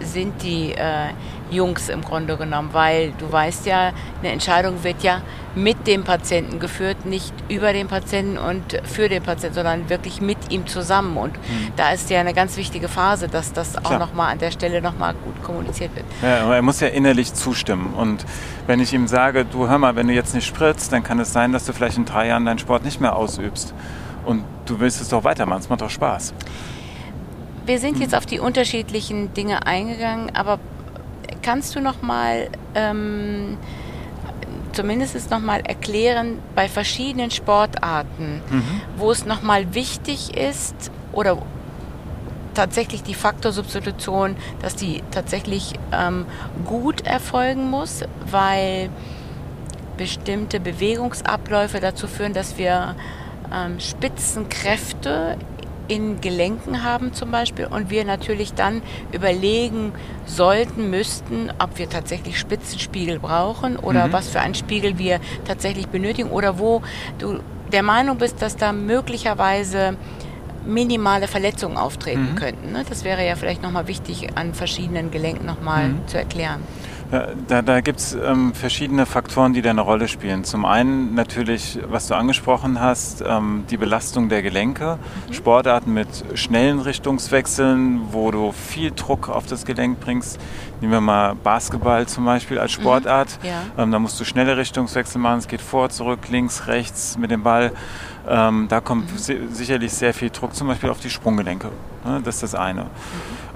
sind 0.00 0.42
die 0.42 0.72
äh, 0.72 1.12
Jungs 1.50 1.88
im 1.88 2.02
Grunde 2.02 2.36
genommen, 2.36 2.70
weil 2.72 3.12
du 3.18 3.30
weißt 3.30 3.66
ja, 3.66 3.92
eine 4.20 4.32
Entscheidung 4.32 4.84
wird 4.84 5.02
ja 5.02 5.22
mit 5.54 5.86
dem 5.86 6.04
Patienten 6.04 6.60
geführt, 6.60 7.06
nicht 7.06 7.32
über 7.48 7.72
den 7.72 7.88
Patienten 7.88 8.38
und 8.38 8.80
für 8.84 9.08
den 9.08 9.22
Patienten, 9.22 9.54
sondern 9.54 9.88
wirklich 9.88 10.20
mit 10.20 10.38
ihm 10.50 10.66
zusammen. 10.66 11.16
Und 11.16 11.32
mhm. 11.32 11.72
da 11.76 11.90
ist 11.90 12.10
ja 12.10 12.20
eine 12.20 12.34
ganz 12.34 12.56
wichtige 12.56 12.88
Phase, 12.88 13.28
dass 13.28 13.52
das 13.52 13.76
auch 13.84 13.98
nochmal 13.98 14.32
an 14.32 14.38
der 14.38 14.50
Stelle 14.50 14.82
nochmal 14.82 15.14
gut 15.14 15.42
kommuniziert 15.42 15.94
wird. 15.96 16.06
Ja, 16.22 16.54
er 16.54 16.62
muss 16.62 16.80
ja 16.80 16.88
innerlich 16.88 17.34
zustimmen. 17.34 17.94
Und 17.94 18.24
wenn 18.66 18.80
ich 18.80 18.92
ihm 18.92 19.08
sage, 19.08 19.44
du 19.44 19.68
hör 19.68 19.78
mal, 19.78 19.96
wenn 19.96 20.08
du 20.08 20.14
jetzt 20.14 20.34
nicht 20.34 20.46
spritzt, 20.46 20.92
dann 20.92 21.02
kann 21.02 21.18
es 21.18 21.32
sein, 21.32 21.52
dass 21.52 21.64
du 21.64 21.72
vielleicht 21.72 21.96
in 21.96 22.04
drei 22.04 22.28
Jahren 22.28 22.44
deinen 22.44 22.58
Sport 22.58 22.84
nicht 22.84 23.00
mehr 23.00 23.16
ausübst. 23.16 23.74
Und 24.28 24.44
du 24.66 24.78
willst 24.78 25.00
es 25.00 25.08
doch 25.08 25.24
weitermachen, 25.24 25.60
es 25.60 25.70
macht 25.70 25.80
doch 25.80 25.88
Spaß. 25.88 26.34
Wir 27.64 27.78
sind 27.78 27.98
jetzt 27.98 28.14
auf 28.14 28.26
die 28.26 28.40
unterschiedlichen 28.40 29.32
Dinge 29.32 29.66
eingegangen, 29.66 30.36
aber 30.36 30.58
kannst 31.40 31.74
du 31.74 31.80
noch 31.80 32.02
mal 32.02 32.50
ähm, 32.74 33.56
zumindest 34.72 35.30
nochmal 35.30 35.60
erklären 35.60 36.40
bei 36.54 36.68
verschiedenen 36.68 37.30
Sportarten, 37.30 38.42
mhm. 38.50 38.80
wo 38.98 39.10
es 39.10 39.24
nochmal 39.24 39.74
wichtig 39.74 40.36
ist 40.36 40.90
oder 41.12 41.38
tatsächlich 42.52 43.02
die 43.02 43.14
Faktorsubstitution, 43.14 44.36
dass 44.60 44.76
die 44.76 45.02
tatsächlich 45.10 45.72
ähm, 45.90 46.26
gut 46.66 47.06
erfolgen 47.06 47.70
muss, 47.70 48.04
weil 48.30 48.90
bestimmte 49.96 50.60
Bewegungsabläufe 50.60 51.80
dazu 51.80 52.06
führen, 52.06 52.34
dass 52.34 52.58
wir 52.58 52.94
ähm, 53.52 53.80
Spitzenkräfte 53.80 55.36
in 55.88 56.20
Gelenken 56.20 56.84
haben 56.84 57.14
zum 57.14 57.30
Beispiel 57.30 57.66
und 57.66 57.90
wir 57.90 58.04
natürlich 58.04 58.52
dann 58.52 58.82
überlegen 59.10 59.92
sollten, 60.26 60.90
müssten, 60.90 61.50
ob 61.58 61.78
wir 61.78 61.88
tatsächlich 61.88 62.38
Spitzenspiegel 62.38 63.18
brauchen 63.18 63.76
oder 63.76 64.08
mhm. 64.08 64.12
was 64.12 64.28
für 64.28 64.40
einen 64.40 64.54
Spiegel 64.54 64.98
wir 64.98 65.18
tatsächlich 65.46 65.88
benötigen 65.88 66.30
oder 66.30 66.58
wo 66.58 66.82
du 67.18 67.40
der 67.72 67.82
Meinung 67.82 68.18
bist, 68.18 68.40
dass 68.42 68.56
da 68.56 68.72
möglicherweise 68.72 69.96
minimale 70.66 71.28
Verletzungen 71.28 71.76
auftreten 71.76 72.32
mhm. 72.32 72.36
könnten. 72.36 72.72
Ne? 72.72 72.84
Das 72.88 73.04
wäre 73.04 73.26
ja 73.26 73.36
vielleicht 73.36 73.62
nochmal 73.62 73.88
wichtig 73.88 74.28
an 74.36 74.54
verschiedenen 74.54 75.10
Gelenken 75.10 75.46
nochmal 75.46 75.88
mhm. 75.88 76.06
zu 76.08 76.18
erklären. 76.18 76.62
Ja, 77.10 77.28
da 77.46 77.62
da 77.62 77.80
gibt 77.80 78.00
es 78.00 78.12
ähm, 78.14 78.52
verschiedene 78.52 79.06
Faktoren, 79.06 79.54
die 79.54 79.62
da 79.62 79.70
eine 79.70 79.80
Rolle 79.80 80.08
spielen. 80.08 80.44
Zum 80.44 80.66
einen 80.66 81.14
natürlich, 81.14 81.78
was 81.88 82.06
du 82.06 82.14
angesprochen 82.14 82.80
hast, 82.80 83.24
ähm, 83.26 83.64
die 83.70 83.78
Belastung 83.78 84.28
der 84.28 84.42
Gelenke. 84.42 84.98
Mhm. 85.28 85.32
Sportarten 85.32 85.94
mit 85.94 86.08
schnellen 86.34 86.80
Richtungswechseln, 86.80 88.12
wo 88.12 88.30
du 88.30 88.52
viel 88.52 88.90
Druck 88.90 89.30
auf 89.30 89.46
das 89.46 89.64
Gelenk 89.64 90.00
bringst. 90.00 90.38
Nehmen 90.82 90.92
wir 90.92 91.00
mal 91.00 91.34
Basketball 91.34 92.06
zum 92.06 92.26
Beispiel 92.26 92.58
als 92.58 92.76
mhm. 92.76 92.82
Sportart. 92.82 93.38
Mhm. 93.42 93.48
Ja. 93.48 93.62
Ähm, 93.82 93.90
da 93.90 93.98
musst 93.98 94.20
du 94.20 94.24
schnelle 94.24 94.58
Richtungswechsel 94.58 95.18
machen. 95.18 95.38
Es 95.38 95.48
geht 95.48 95.62
vor, 95.62 95.88
zurück, 95.88 96.28
links, 96.28 96.66
rechts 96.66 97.16
mit 97.16 97.30
dem 97.30 97.42
Ball. 97.42 97.72
Ähm, 98.28 98.66
da 98.68 98.80
kommt 98.80 99.10
mhm. 99.12 99.48
sicherlich 99.52 99.92
sehr 99.92 100.12
viel 100.12 100.30
Druck 100.30 100.54
zum 100.54 100.68
Beispiel 100.68 100.90
auf 100.90 101.00
die 101.00 101.08
Sprunggelenke. 101.08 101.70
Ne? 102.04 102.20
Das 102.22 102.36
ist 102.36 102.42
das 102.42 102.54
eine. 102.54 102.82
Mhm. 102.82 102.88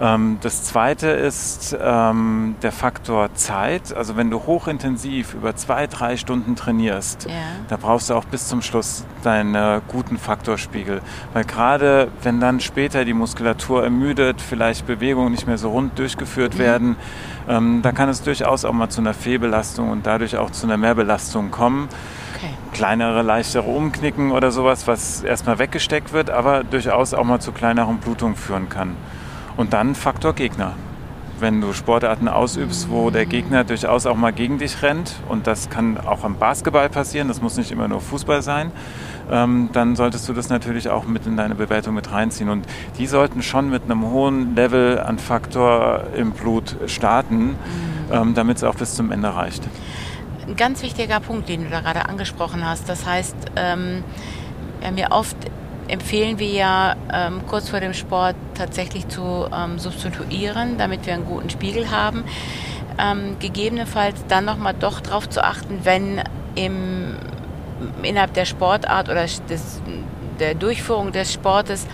Ähm, 0.01 0.39
das 0.41 0.65
zweite 0.65 1.09
ist 1.09 1.77
ähm, 1.79 2.55
der 2.63 2.73
Faktor 2.73 3.35
Zeit. 3.35 3.95
Also 3.95 4.17
wenn 4.17 4.31
du 4.31 4.47
hochintensiv 4.47 5.35
über 5.35 5.55
zwei, 5.57 5.87
drei 5.87 6.17
Stunden 6.17 6.57
trainierst, 6.57 7.27
ja. 7.29 7.35
da 7.69 7.77
brauchst 7.77 8.09
du 8.09 8.15
auch 8.15 8.25
bis 8.25 8.49
zum 8.49 8.63
Schluss 8.63 9.05
deinen 9.23 9.83
guten 9.89 10.17
Faktorspiegel. 10.17 11.03
Weil 11.33 11.45
gerade 11.45 12.09
wenn 12.23 12.41
dann 12.41 12.61
später 12.61 13.05
die 13.05 13.13
Muskulatur 13.13 13.85
ermüdet, 13.85 14.41
vielleicht 14.41 14.87
Bewegungen 14.87 15.33
nicht 15.33 15.47
mehr 15.47 15.59
so 15.59 15.71
rund 15.71 15.99
durchgeführt 15.99 16.55
mhm. 16.55 16.59
werden, 16.59 16.97
ähm, 17.49 17.81
da 17.83 17.93
kann 17.93 18.09
es 18.09 18.23
durchaus 18.23 18.65
auch 18.65 18.73
mal 18.73 18.89
zu 18.89 19.01
einer 19.01 19.15
Fehlbelastung 19.15 19.91
und 19.91 20.07
dadurch 20.07 20.37
auch 20.37 20.51
zu 20.51 20.67
einer 20.67 20.77
Mehrbelastung 20.77 21.51
kommen 21.51 21.89
kleinere, 22.83 23.23
leichtere 23.23 23.63
Umknicken 23.63 24.33
oder 24.33 24.51
sowas, 24.51 24.89
was 24.89 25.23
erstmal 25.23 25.61
weggesteckt 25.61 26.13
wird, 26.13 26.31
aber 26.31 26.65
durchaus 26.65 27.15
auch 27.15 27.23
mal 27.23 27.39
zu 27.39 27.53
kleineren 27.53 27.99
Blutungen 27.99 28.35
führen 28.35 28.69
kann. 28.69 28.97
Und 29.57 29.73
dann 29.73 29.95
Faktor 29.95 30.33
Gegner. 30.33 30.73
Wenn 31.39 31.61
du 31.61 31.75
Sportarten 31.75 32.27
ausübst, 32.27 32.91
wo 32.91 33.11
der 33.11 33.25
Gegner 33.25 33.63
durchaus 33.63 34.05
auch 34.05 34.17
mal 34.17 34.33
gegen 34.33 34.59
dich 34.59 34.83
rennt, 34.83 35.15
und 35.29 35.47
das 35.47 35.71
kann 35.71 35.97
auch 35.97 36.25
am 36.25 36.39
Basketball 36.39 36.89
passieren, 36.89 37.29
das 37.29 37.41
muss 37.41 37.57
nicht 37.57 37.71
immer 37.71 37.87
nur 37.87 38.01
Fußball 38.01 38.43
sein, 38.43 38.73
ähm, 39.31 39.69
dann 39.73 39.95
solltest 39.95 40.29
du 40.29 40.33
das 40.33 40.49
natürlich 40.49 40.89
auch 40.89 41.05
mit 41.05 41.25
in 41.25 41.37
deine 41.37 41.55
Bewertung 41.55 41.95
mit 41.95 42.11
reinziehen. 42.11 42.51
Und 42.51 42.67
die 42.99 43.07
sollten 43.07 43.45
schon 43.45 43.71
mit 43.71 43.85
einem 43.85 44.11
hohen 44.11 44.57
Level 44.57 44.99
an 44.99 45.21
Faktor 45.21 46.03
im 46.17 46.33
Blut 46.33 46.75
starten, 46.87 47.55
ähm, 48.11 48.35
damit 48.35 48.57
es 48.57 48.65
auch 48.65 48.75
bis 48.75 48.97
zum 48.97 49.13
Ende 49.13 49.33
reicht 49.33 49.63
ein 50.47 50.57
ganz 50.57 50.83
wichtiger 50.83 51.21
Punkt, 51.21 51.49
den 51.49 51.65
du 51.65 51.71
da 51.71 51.81
gerade 51.81 52.09
angesprochen 52.09 52.67
hast. 52.67 52.89
Das 52.89 53.07
heißt, 53.07 53.37
ähm, 53.57 54.05
wir 54.81 55.05
haben 55.05 55.13
oft 55.13 55.37
empfehlen 55.89 56.39
wir 56.39 56.49
ja 56.49 56.97
ähm, 57.13 57.43
kurz 57.47 57.69
vor 57.69 57.81
dem 57.81 57.93
Sport 57.93 58.37
tatsächlich 58.55 59.09
zu 59.09 59.49
ähm, 59.55 59.79
substituieren, 59.79 60.79
damit 60.79 61.07
wir 61.07 61.15
einen 61.15 61.27
guten 61.27 61.51
Spiegel 61.51 61.91
haben. 61.91 62.25
Ähm, 62.99 63.37
gegebenenfalls 63.39 64.25
dann 64.29 64.45
nochmal 64.45 64.75
doch 64.79 65.01
darauf 65.01 65.29
zu 65.29 65.43
achten, 65.43 65.81
wenn 65.85 66.23
im, 66.55 67.17
innerhalb 68.03 68.35
der 68.35 68.45
Sportart 68.45 69.09
oder 69.09 69.23
des, 69.23 69.83
der 70.39 70.55
Durchführung 70.55 71.13
des 71.13 71.33
Sportes 71.33 71.87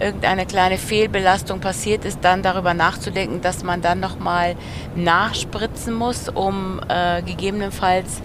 irgendeine 0.00 0.46
kleine 0.46 0.78
Fehlbelastung 0.78 1.60
passiert 1.60 2.04
ist, 2.04 2.20
dann 2.22 2.42
darüber 2.42 2.74
nachzudenken, 2.74 3.40
dass 3.40 3.64
man 3.64 3.82
dann 3.82 4.00
nochmal 4.00 4.56
nachspritzen 4.94 5.94
muss, 5.94 6.28
um 6.28 6.80
äh, 6.88 7.22
gegebenenfalls 7.22 8.22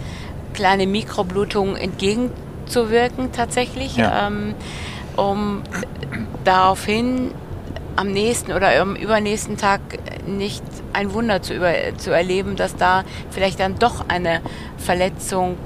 kleine 0.52 0.86
Mikroblutungen 0.86 1.76
entgegenzuwirken 1.76 3.32
tatsächlich, 3.32 3.96
ja. 3.96 4.28
ähm, 4.28 4.54
um 5.16 5.62
daraufhin 6.44 7.32
am 7.96 8.10
nächsten 8.10 8.52
oder 8.52 8.80
am 8.80 8.96
übernächsten 8.96 9.56
Tag 9.56 9.80
nicht 10.26 10.62
ein 10.92 11.12
Wunder 11.12 11.42
zu, 11.42 11.54
über, 11.54 11.72
zu 11.96 12.10
erleben, 12.10 12.56
dass 12.56 12.76
da 12.76 13.04
vielleicht 13.30 13.60
dann 13.60 13.78
doch 13.78 14.08
eine 14.08 14.40
Verletzung 14.78 15.56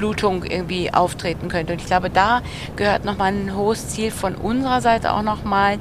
Blutung 0.00 0.44
irgendwie 0.44 0.92
auftreten 0.94 1.48
könnte. 1.48 1.74
Und 1.74 1.80
ich 1.80 1.86
glaube, 1.86 2.08
da 2.08 2.40
gehört 2.76 3.04
nochmal 3.04 3.32
ein 3.32 3.54
hohes 3.54 3.88
Ziel 3.88 4.10
von 4.10 4.34
unserer 4.34 4.80
Seite 4.80 5.12
auch 5.12 5.22
nochmal, 5.22 5.78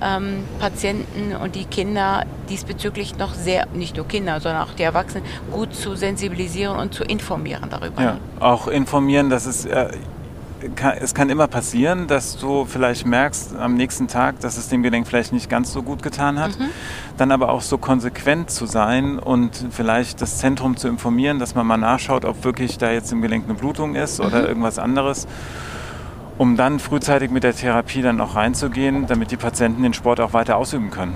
ähm, 0.00 0.44
Patienten 0.58 1.36
und 1.36 1.54
die 1.54 1.66
Kinder 1.66 2.24
diesbezüglich 2.48 3.18
noch 3.18 3.34
sehr, 3.34 3.66
nicht 3.74 3.96
nur 3.96 4.08
Kinder, 4.08 4.40
sondern 4.40 4.62
auch 4.62 4.72
die 4.72 4.84
Erwachsenen, 4.84 5.24
gut 5.52 5.74
zu 5.74 5.96
sensibilisieren 5.96 6.78
und 6.78 6.94
zu 6.94 7.04
informieren 7.04 7.68
darüber. 7.68 8.00
Ja, 8.00 8.18
auch 8.40 8.68
informieren, 8.68 9.28
dass 9.28 9.44
es 9.44 9.66
äh, 9.66 9.90
kann, 10.74 10.96
es 11.00 11.14
kann 11.14 11.30
immer 11.30 11.46
passieren, 11.46 12.06
dass 12.06 12.36
du 12.36 12.64
vielleicht 12.64 13.06
merkst 13.06 13.56
am 13.56 13.74
nächsten 13.74 14.08
Tag, 14.08 14.40
dass 14.40 14.56
es 14.56 14.68
dem 14.68 14.82
Gelenk 14.82 15.06
vielleicht 15.06 15.32
nicht 15.32 15.48
ganz 15.48 15.72
so 15.72 15.82
gut 15.82 16.02
getan 16.02 16.38
hat. 16.38 16.58
Mhm. 16.58 16.68
Dann 17.16 17.32
aber 17.32 17.50
auch 17.50 17.62
so 17.62 17.78
konsequent 17.78 18.50
zu 18.50 18.66
sein 18.66 19.18
und 19.18 19.66
vielleicht 19.70 20.20
das 20.20 20.38
Zentrum 20.38 20.76
zu 20.76 20.88
informieren, 20.88 21.38
dass 21.38 21.54
man 21.54 21.66
mal 21.66 21.76
nachschaut, 21.76 22.24
ob 22.24 22.44
wirklich 22.44 22.78
da 22.78 22.90
jetzt 22.90 23.12
im 23.12 23.22
Gelenk 23.22 23.44
eine 23.44 23.54
Blutung 23.54 23.94
ist 23.94 24.18
mhm. 24.18 24.26
oder 24.26 24.48
irgendwas 24.48 24.78
anderes. 24.78 25.26
Um 26.36 26.56
dann 26.56 26.78
frühzeitig 26.78 27.30
mit 27.30 27.42
der 27.42 27.54
Therapie 27.54 28.02
dann 28.02 28.20
auch 28.20 28.36
reinzugehen, 28.36 29.06
damit 29.06 29.32
die 29.32 29.36
Patienten 29.36 29.82
den 29.82 29.92
Sport 29.92 30.20
auch 30.20 30.32
weiter 30.32 30.56
ausüben 30.56 30.90
können. 30.90 31.14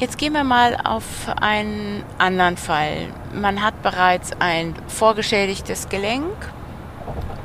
Jetzt 0.00 0.16
gehen 0.16 0.32
wir 0.32 0.44
mal 0.44 0.78
auf 0.84 1.04
einen 1.40 2.04
anderen 2.18 2.56
Fall. 2.56 3.08
Man 3.34 3.64
hat 3.64 3.82
bereits 3.82 4.30
ein 4.38 4.76
vorgeschädigtes 4.86 5.88
Gelenk 5.88 6.36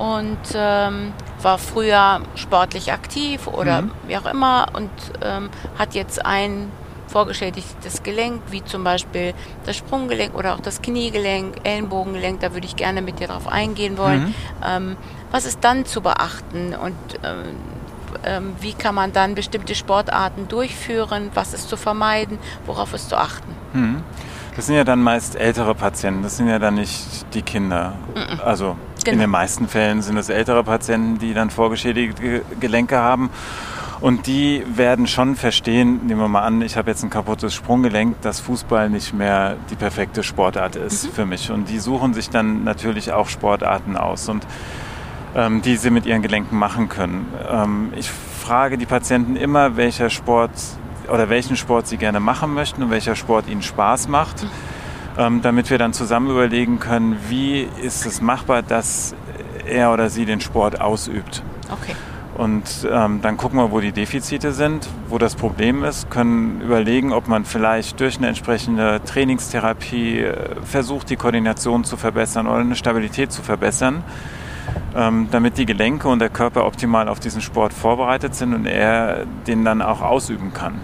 und 0.03 0.37
ähm, 0.53 1.13
war 1.41 1.57
früher 1.57 2.19
sportlich 2.35 2.91
aktiv 2.91 3.47
oder 3.47 3.83
mhm. 3.83 3.91
wie 4.05 4.17
auch 4.17 4.25
immer 4.25 4.67
und 4.73 4.89
ähm, 5.23 5.49
hat 5.79 5.95
jetzt 5.95 6.25
ein 6.25 6.69
vorgeschädigtes 7.07 8.03
Gelenk, 8.03 8.41
wie 8.49 8.65
zum 8.65 8.83
Beispiel 8.83 9.33
das 9.65 9.77
Sprunggelenk 9.77 10.35
oder 10.35 10.55
auch 10.55 10.59
das 10.59 10.81
Kniegelenk, 10.81 11.57
Ellenbogengelenk, 11.63 12.41
da 12.41 12.53
würde 12.53 12.67
ich 12.67 12.75
gerne 12.75 13.01
mit 13.01 13.19
dir 13.19 13.27
drauf 13.27 13.47
eingehen 13.47 13.97
wollen. 13.97 14.25
Mhm. 14.25 14.35
Ähm, 14.65 14.97
was 15.31 15.45
ist 15.45 15.59
dann 15.61 15.85
zu 15.85 16.01
beachten 16.01 16.75
und 16.75 16.95
ähm, 17.23 17.55
ähm, 18.25 18.55
wie 18.59 18.73
kann 18.73 18.95
man 18.95 19.13
dann 19.13 19.35
bestimmte 19.35 19.73
Sportarten 19.73 20.49
durchführen, 20.49 21.31
was 21.33 21.53
ist 21.53 21.69
zu 21.69 21.77
vermeiden, 21.77 22.39
worauf 22.65 22.93
ist 22.93 23.09
zu 23.09 23.15
achten? 23.15 23.55
Mhm. 23.71 24.03
Das 24.55 24.67
sind 24.67 24.75
ja 24.75 24.83
dann 24.83 25.01
meist 25.01 25.35
ältere 25.35 25.73
Patienten, 25.73 26.23
das 26.23 26.37
sind 26.37 26.47
ja 26.47 26.59
dann 26.59 26.75
nicht 26.75 27.25
die 27.33 27.41
Kinder. 27.41 27.93
Also 28.43 28.75
genau. 29.05 29.15
in 29.15 29.19
den 29.21 29.29
meisten 29.29 29.67
Fällen 29.67 30.01
sind 30.01 30.17
es 30.17 30.29
ältere 30.29 30.63
Patienten, 30.63 31.19
die 31.19 31.33
dann 31.33 31.49
vorgeschädigte 31.49 32.41
Gelenke 32.59 32.97
haben. 32.97 33.29
Und 34.01 34.27
die 34.27 34.63
werden 34.67 35.07
schon 35.07 35.37
verstehen, 35.37 36.01
nehmen 36.05 36.19
wir 36.19 36.27
mal 36.27 36.41
an, 36.41 36.61
ich 36.61 36.75
habe 36.75 36.91
jetzt 36.91 37.03
ein 37.03 37.09
kaputtes 37.09 37.53
Sprunggelenk, 37.53 38.21
dass 38.21 38.41
Fußball 38.41 38.89
nicht 38.89 39.13
mehr 39.13 39.55
die 39.69 39.75
perfekte 39.75 40.23
Sportart 40.23 40.75
ist 40.75 41.05
mhm. 41.05 41.11
für 41.11 41.25
mich. 41.25 41.51
Und 41.51 41.69
die 41.69 41.79
suchen 41.79 42.13
sich 42.13 42.29
dann 42.29 42.65
natürlich 42.65 43.13
auch 43.13 43.29
Sportarten 43.29 43.95
aus 43.95 44.27
und 44.27 44.45
ähm, 45.35 45.61
die 45.61 45.77
sie 45.77 45.89
mit 45.89 46.05
ihren 46.05 46.21
Gelenken 46.21 46.57
machen 46.57 46.89
können. 46.89 47.31
Ähm, 47.49 47.93
ich 47.95 48.09
frage 48.09 48.77
die 48.77 48.85
Patienten 48.85 49.35
immer, 49.35 49.77
welcher 49.77 50.09
Sport 50.09 50.51
oder 51.11 51.29
welchen 51.29 51.55
Sport 51.55 51.87
sie 51.87 51.97
gerne 51.97 52.19
machen 52.19 52.53
möchten 52.53 52.83
und 52.83 52.91
welcher 52.91 53.15
Sport 53.15 53.47
ihnen 53.47 53.61
Spaß 53.61 54.07
macht, 54.07 54.45
ähm, 55.17 55.41
damit 55.41 55.69
wir 55.69 55.77
dann 55.77 55.93
zusammen 55.93 56.29
überlegen 56.29 56.79
können, 56.79 57.17
wie 57.29 57.67
ist 57.81 58.05
es 58.05 58.21
machbar, 58.21 58.61
dass 58.61 59.15
er 59.65 59.93
oder 59.93 60.09
sie 60.09 60.25
den 60.25 60.41
Sport 60.41 60.81
ausübt. 60.81 61.43
Okay. 61.71 61.95
Und 62.35 62.87
ähm, 62.91 63.21
dann 63.21 63.37
gucken 63.37 63.59
wir, 63.59 63.71
wo 63.71 63.79
die 63.79 63.91
Defizite 63.91 64.53
sind, 64.53 64.89
wo 65.07 65.19
das 65.19 65.35
Problem 65.35 65.83
ist, 65.83 66.09
können 66.09 66.61
überlegen, 66.61 67.13
ob 67.13 67.27
man 67.27 67.45
vielleicht 67.45 67.99
durch 67.99 68.17
eine 68.17 68.27
entsprechende 68.27 69.01
Trainingstherapie 69.05 70.21
äh, 70.21 70.35
versucht, 70.63 71.11
die 71.11 71.15
Koordination 71.15 71.83
zu 71.83 71.95
verbessern 71.95 72.47
oder 72.47 72.57
eine 72.57 72.75
Stabilität 72.75 73.31
zu 73.31 73.43
verbessern, 73.43 74.03
ähm, 74.95 75.27
damit 75.29 75.59
die 75.59 75.67
Gelenke 75.67 76.07
und 76.07 76.19
der 76.19 76.29
Körper 76.29 76.65
optimal 76.65 77.07
auf 77.07 77.19
diesen 77.19 77.41
Sport 77.41 77.71
vorbereitet 77.71 78.33
sind 78.33 78.55
und 78.55 78.65
er 78.65 79.25
den 79.45 79.63
dann 79.63 79.83
auch 79.83 80.01
ausüben 80.01 80.53
kann. 80.53 80.81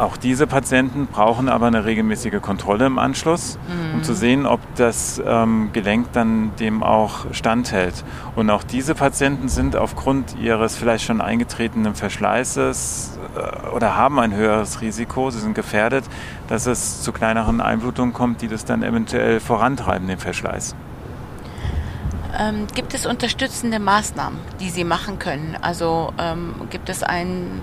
Auch 0.00 0.16
diese 0.16 0.46
Patienten 0.46 1.06
brauchen 1.06 1.48
aber 1.48 1.66
eine 1.66 1.84
regelmäßige 1.84 2.40
Kontrolle 2.40 2.86
im 2.86 2.98
Anschluss, 2.98 3.58
mhm. 3.68 3.96
um 3.96 4.02
zu 4.02 4.14
sehen, 4.14 4.46
ob 4.46 4.60
das 4.76 5.20
ähm, 5.24 5.70
Gelenk 5.72 6.12
dann 6.12 6.52
dem 6.56 6.82
auch 6.82 7.26
standhält. 7.32 8.04
Und 8.34 8.50
auch 8.50 8.62
diese 8.62 8.94
Patienten 8.94 9.48
sind 9.48 9.76
aufgrund 9.76 10.36
ihres 10.38 10.76
vielleicht 10.76 11.04
schon 11.04 11.20
eingetretenen 11.20 11.94
Verschleißes 11.94 13.18
äh, 13.36 13.68
oder 13.68 13.96
haben 13.96 14.18
ein 14.18 14.34
höheres 14.34 14.80
Risiko, 14.80 15.30
sie 15.30 15.40
sind 15.40 15.54
gefährdet, 15.54 16.04
dass 16.48 16.66
es 16.66 17.02
zu 17.02 17.12
kleineren 17.12 17.60
Einblutungen 17.60 18.14
kommt, 18.14 18.42
die 18.42 18.48
das 18.48 18.64
dann 18.64 18.82
eventuell 18.82 19.38
vorantreiben, 19.38 20.08
den 20.08 20.18
Verschleiß. 20.18 20.74
Ähm, 22.38 22.66
gibt 22.74 22.94
es 22.94 23.06
unterstützende 23.06 23.78
Maßnahmen, 23.80 24.38
die 24.60 24.70
Sie 24.70 24.84
machen 24.84 25.18
können? 25.18 25.56
Also 25.60 26.12
ähm, 26.18 26.54
gibt 26.70 26.88
es 26.88 27.02
ein 27.02 27.60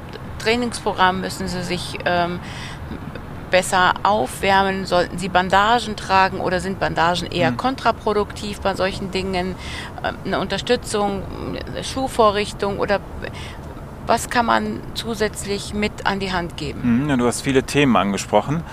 Trainingsprogramm? 0.48 1.20
Müssen 1.22 1.48
Sie 1.50 1.62
sich 1.62 2.00
ähm, 2.06 2.40
besser 3.52 3.96
aufwärmen? 4.04 4.86
Sollten 4.86 5.18
Sie 5.18 5.28
Bandagen 5.28 5.98
tragen 5.98 6.40
oder 6.40 6.62
sind 6.62 6.80
Bandagen 6.80 7.28
eher 7.30 7.52
mhm. 7.52 7.58
kontraproduktiv 7.58 8.62
bei 8.62 8.74
solchen 8.74 9.12
Dingen? 9.12 9.56
Ähm, 10.04 10.16
eine 10.26 10.40
Unterstützung, 10.40 11.24
eine 11.68 11.84
Schuhvorrichtung 11.84 12.80
oder 12.80 13.02
was 14.06 14.30
kann 14.30 14.46
man 14.46 14.80
zusätzlich 14.94 15.74
mit 15.74 16.08
an 16.08 16.22
die 16.22 16.32
Hand 16.32 16.56
geben? 16.56 17.04
Mhm, 17.04 17.10
ja, 17.10 17.18
du 17.18 17.28
hast 17.28 17.42
viele 17.42 17.64
Themen 17.64 17.98
angesprochen. 17.98 18.64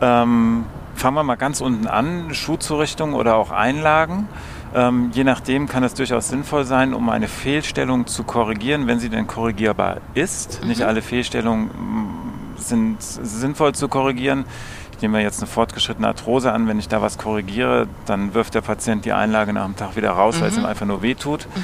Ähm, 0.00 0.64
fangen 0.96 1.14
wir 1.14 1.22
mal 1.22 1.36
ganz 1.36 1.60
unten 1.60 1.86
an. 1.86 2.34
Schuhzurichtung 2.34 3.14
oder 3.14 3.36
auch 3.36 3.52
Einlagen. 3.52 4.28
Ähm, 4.74 5.10
je 5.12 5.24
nachdem 5.24 5.68
kann 5.68 5.82
es 5.82 5.94
durchaus 5.94 6.28
sinnvoll 6.28 6.64
sein, 6.64 6.94
um 6.94 7.08
eine 7.08 7.28
Fehlstellung 7.28 8.06
zu 8.06 8.22
korrigieren, 8.22 8.86
wenn 8.86 9.00
sie 9.00 9.08
denn 9.08 9.26
korrigierbar 9.26 9.98
ist. 10.14 10.62
Mhm. 10.62 10.68
Nicht 10.68 10.82
alle 10.82 11.02
Fehlstellungen 11.02 11.66
mm, 11.66 12.56
sind 12.56 13.02
sinnvoll 13.02 13.74
zu 13.74 13.88
korrigieren. 13.88 14.44
Ich 14.92 15.02
nehme 15.02 15.22
jetzt 15.22 15.40
eine 15.40 15.46
fortgeschrittene 15.46 16.06
Arthrose 16.06 16.52
an. 16.52 16.68
Wenn 16.68 16.78
ich 16.78 16.86
da 16.86 17.00
was 17.00 17.16
korrigiere, 17.16 17.88
dann 18.04 18.34
wirft 18.34 18.54
der 18.54 18.60
Patient 18.60 19.04
die 19.06 19.12
Einlage 19.12 19.52
nach 19.52 19.64
dem 19.64 19.74
Tag 19.74 19.96
wieder 19.96 20.10
raus, 20.10 20.36
mhm. 20.36 20.42
weil 20.42 20.48
es 20.50 20.58
ihm 20.58 20.66
einfach 20.66 20.86
nur 20.86 21.02
wehtut. 21.02 21.48
Mhm. 21.54 21.62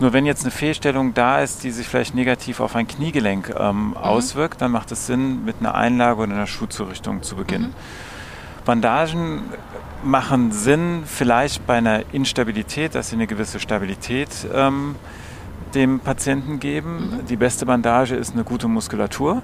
Nur 0.00 0.12
wenn 0.12 0.26
jetzt 0.26 0.42
eine 0.42 0.50
Fehlstellung 0.50 1.14
da 1.14 1.40
ist, 1.40 1.64
die 1.64 1.70
sich 1.70 1.88
vielleicht 1.88 2.14
negativ 2.14 2.60
auf 2.60 2.76
ein 2.76 2.86
Kniegelenk 2.86 3.54
ähm, 3.58 3.88
mhm. 3.88 3.96
auswirkt, 3.96 4.60
dann 4.60 4.70
macht 4.70 4.92
es 4.92 5.06
Sinn, 5.06 5.44
mit 5.44 5.56
einer 5.60 5.74
Einlage 5.74 6.20
oder 6.20 6.34
einer 6.34 6.46
Schuhzurichtung 6.46 7.22
zu 7.22 7.36
beginnen. 7.36 7.68
Mhm. 7.68 8.64
Bandagen 8.64 9.42
machen 10.04 10.52
Sinn 10.52 11.02
vielleicht 11.06 11.66
bei 11.66 11.74
einer 11.74 12.02
Instabilität, 12.12 12.94
dass 12.94 13.10
sie 13.10 13.16
eine 13.16 13.26
gewisse 13.26 13.58
Stabilität 13.58 14.28
ähm, 14.54 14.96
dem 15.74 16.00
Patienten 16.00 16.60
geben. 16.60 17.20
Mhm. 17.22 17.26
Die 17.26 17.36
beste 17.36 17.66
Bandage 17.66 18.14
ist 18.14 18.34
eine 18.34 18.44
gute 18.44 18.68
Muskulatur. 18.68 19.42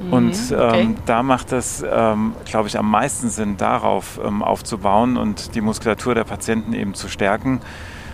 Mhm, 0.00 0.12
und 0.12 0.34
ähm, 0.50 0.58
okay. 0.58 0.94
da 1.06 1.22
macht 1.22 1.52
es, 1.52 1.84
ähm, 1.88 2.32
glaube 2.44 2.68
ich, 2.68 2.78
am 2.78 2.90
meisten 2.90 3.28
Sinn, 3.28 3.56
darauf 3.56 4.20
ähm, 4.24 4.42
aufzubauen 4.42 5.16
und 5.16 5.54
die 5.54 5.60
Muskulatur 5.60 6.14
der 6.14 6.24
Patienten 6.24 6.72
eben 6.72 6.94
zu 6.94 7.08
stärken, 7.08 7.60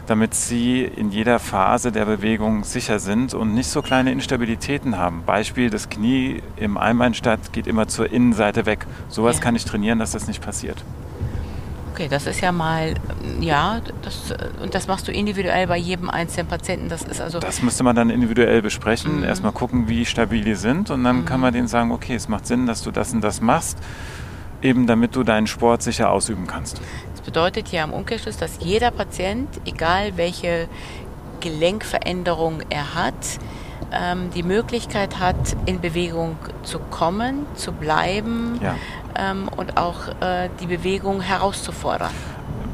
damit 0.07 0.35
sie 0.35 0.83
in 0.83 1.11
jeder 1.11 1.38
Phase 1.38 1.93
der 1.93 2.05
Bewegung 2.05 2.64
sicher 2.64 2.99
sind 2.99 3.35
und 3.35 3.55
nicht 3.55 3.69
so 3.69 3.83
kleine 3.83 4.12
Instabilitäten 4.12 4.99
haben. 4.99 5.23
Beispiel, 5.25 5.71
das 5.71 5.88
Knie 5.88 6.43
im 6.57 6.76
Einbeinstadt 6.76 7.53
geht 7.53 7.67
immer 7.67 7.88
zur 7.88 8.11
Innenseite 8.11 8.67
weg. 8.67 8.87
Sowas 9.09 9.37
ja. 9.37 9.43
kann 9.43 9.57
ich 9.57 9.64
trainieren, 9.64 9.99
dass 9.99 10.12
das 10.12 10.26
nicht 10.26 10.43
passiert. 10.43 10.85
Okay, 11.95 12.09
das 12.09 12.27
ist 12.27 12.41
ja 12.41 12.51
mal, 12.51 12.95
ja, 13.39 13.81
das, 14.03 14.35
und 14.61 14.75
das 14.75 14.89
machst 14.89 15.07
du 15.07 15.13
individuell 15.13 15.69
bei 15.69 15.77
jedem 15.77 16.11
einzelnen 16.11 16.49
Patienten. 16.49 16.89
Das 16.89 17.03
ist 17.03 17.21
also. 17.21 17.39
Das 17.39 17.63
müsste 17.63 17.85
man 17.85 17.95
dann 17.95 18.11
individuell 18.11 18.63
besprechen. 18.63 19.19
Mhm. 19.19 19.23
Erstmal 19.23 19.53
gucken, 19.53 19.87
wie 19.87 20.05
stabil 20.05 20.43
die 20.43 20.57
sind 20.57 20.91
und 20.91 21.05
dann 21.05 21.19
mhm. 21.19 21.25
kann 21.25 21.39
man 21.39 21.55
denen 21.55 21.69
sagen, 21.69 21.93
okay, 21.93 22.17
es 22.17 22.27
macht 22.27 22.49
Sinn, 22.49 22.67
dass 22.67 22.83
du 22.83 22.91
das 22.91 23.13
und 23.13 23.21
das 23.21 23.41
machst, 23.41 23.79
eben 24.61 24.89
damit 24.89 25.15
du 25.15 25.23
deinen 25.23 25.47
Sport 25.47 25.83
sicher 25.83 26.11
ausüben 26.11 26.49
kannst. 26.49 26.81
Das 27.13 27.21
bedeutet 27.21 27.69
ja 27.69 27.85
im 27.85 27.93
Umkehrschluss, 27.93 28.39
dass 28.39 28.59
jeder 28.59 28.91
Patient, 28.91 29.49
egal 29.65 30.17
welche 30.17 30.67
Gelenkveränderung 31.39 32.63
er 32.71 32.97
hat, 32.97 33.39
ähm, 33.95 34.30
die 34.35 34.43
Möglichkeit 34.43 35.19
hat, 35.19 35.37
in 35.67 35.80
Bewegung 35.80 36.37
zu 36.63 36.78
kommen, 36.78 37.47
zu 37.54 37.73
bleiben 37.73 38.61
ja. 38.63 38.76
ähm, 39.17 39.49
und 39.57 39.76
auch 39.76 40.09
äh, 40.21 40.49
die 40.61 40.67
Bewegung 40.67 41.21
herauszufordern. 41.21 42.13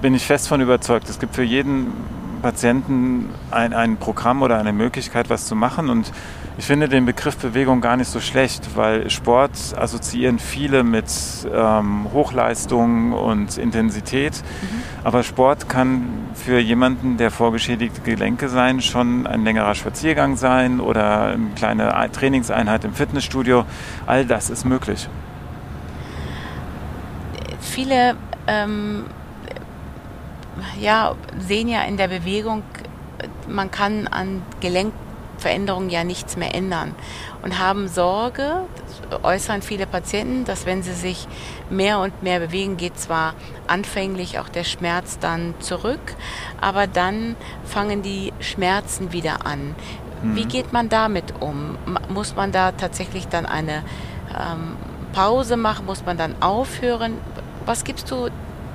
Bin 0.03 0.15
ich 0.15 0.25
fest 0.25 0.49
von 0.49 0.61
überzeugt. 0.61 1.09
Es 1.09 1.19
gibt 1.19 1.35
für 1.35 1.43
jeden 1.43 1.93
Patienten 2.41 3.31
ein, 3.51 3.73
ein 3.73 3.97
Programm 3.97 4.43
oder 4.43 4.59
eine 4.59 4.73
Möglichkeit, 4.73 5.31
was 5.31 5.47
zu 5.47 5.55
machen 5.55 5.89
und 5.89 6.13
ich 6.61 6.67
finde 6.67 6.91
den 6.91 7.07
Begriff 7.07 7.39
Bewegung 7.39 7.81
gar 7.81 7.97
nicht 7.97 8.11
so 8.11 8.21
schlecht, 8.21 8.77
weil 8.77 9.09
Sport 9.09 9.53
assoziieren 9.77 10.39
viele 10.39 10.83
mit 10.85 11.07
ähm, 11.51 12.09
Hochleistung 12.13 13.15
und 13.15 13.57
Intensität. 13.57 14.35
Mhm. 14.35 14.83
Aber 15.03 15.23
Sport 15.23 15.71
kann 15.71 16.07
für 16.35 16.59
jemanden, 16.59 17.17
der 17.17 17.31
vorgeschädigte 17.31 18.03
Gelenke 18.03 18.51
sein, 18.51 18.83
schon 18.83 19.27
ein 19.27 19.43
längerer 19.43 19.75
Spaziergang 19.75 20.37
sein 20.37 20.81
oder 20.81 21.29
eine 21.29 21.47
kleine 21.57 22.11
Trainingseinheit 22.13 22.85
im 22.85 22.93
Fitnessstudio. 22.93 23.65
All 24.07 24.27
das 24.27 24.51
ist 24.51 24.67
möglich. 24.67 25.09
Viele 27.61 28.17
ähm, 28.47 29.05
ja, 30.81 31.15
sehen 31.39 31.69
ja 31.69 31.83
in 31.83 31.97
der 31.97 32.09
Bewegung, 32.09 32.63
man 33.49 33.71
kann 33.71 34.07
an 34.07 34.43
Gelenk 34.61 34.93
Veränderungen 35.41 35.91
ja 35.91 36.05
nichts 36.05 36.37
mehr 36.37 36.55
ändern 36.55 36.95
und 37.43 37.59
haben 37.59 37.89
Sorge, 37.89 38.63
äußern 39.23 39.63
viele 39.63 39.87
Patienten, 39.87 40.45
dass 40.45 40.67
wenn 40.67 40.83
sie 40.83 40.93
sich 40.93 41.27
mehr 41.71 41.99
und 41.99 42.23
mehr 42.23 42.39
bewegen, 42.39 42.77
geht 42.77 42.99
zwar 42.99 43.35
anfänglich 43.67 44.39
auch 44.39 44.49
der 44.49 44.65
Schmerz 44.65 45.19
dann 45.19 45.55
zurück, 45.59 46.15
aber 46.61 46.87
dann 46.87 47.37
fangen 47.65 48.03
die 48.03 48.33
Schmerzen 48.41 49.13
wieder 49.13 49.47
an. 49.47 49.75
Mhm. 50.23 50.37
Wie 50.37 50.45
geht 50.45 50.73
man 50.73 50.89
damit 50.89 51.35
um? 51.41 51.79
Muss 52.09 52.37
man 52.37 52.53
da 52.53 52.73
tatsächlich 52.73 53.27
dann 53.29 53.47
eine 53.47 53.83
ähm, 54.39 54.77
Pause 55.13 55.57
machen? 55.57 55.87
Muss 55.87 56.05
man 56.05 56.17
dann 56.17 56.41
aufhören? 56.41 57.15
Was 57.65 57.85
gibst 57.85 58.11
du 58.11 58.29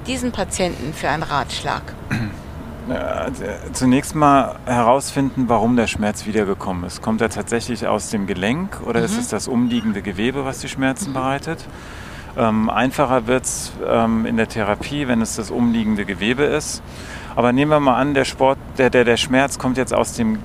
diesen 0.08 0.32
Patienten 0.32 0.94
für 0.94 1.10
einen 1.10 1.24
Ratschlag? 1.24 1.82
Zunächst 3.74 4.14
mal 4.14 4.58
herausfinden, 4.66 5.46
warum 5.48 5.76
der 5.76 5.88
Schmerz 5.88 6.26
wiedergekommen 6.26 6.84
ist. 6.84 7.02
Kommt 7.02 7.22
er 7.22 7.30
tatsächlich 7.30 7.88
aus 7.88 8.10
dem 8.10 8.28
Gelenk 8.28 8.82
oder 8.86 9.00
mhm. 9.00 9.06
ist 9.06 9.18
es 9.18 9.28
das 9.30 9.48
umliegende 9.48 10.02
Gewebe, 10.02 10.46
was 10.46 10.60
die 10.60 10.70
Schmerzen 10.70 11.10
mhm. 11.10 11.14
bereitet? 11.14 11.66
Ähm, 12.38 12.70
einfacher 12.70 13.28
wird 13.28 13.46
es 13.46 13.72
ähm, 13.88 14.26
in 14.26 14.38
der 14.38 14.48
Therapie, 14.48 15.08
wenn 15.08 15.22
es 15.22 15.36
das 15.36 15.52
umliegende 15.52 16.06
Gewebe 16.06 16.44
ist. 16.44 16.84
Aber 17.36 17.52
nehmen 17.54 17.72
wir 17.72 17.80
mal 17.80 17.96
an, 17.96 18.14
der 18.14 18.26
Sport, 18.26 18.58
der, 18.78 18.90
der, 18.90 19.04
der 19.04 19.18
Schmerz 19.18 19.58
kommt 19.58 19.78
jetzt 19.78 19.94
aus 19.94 20.14
dem 20.14 20.40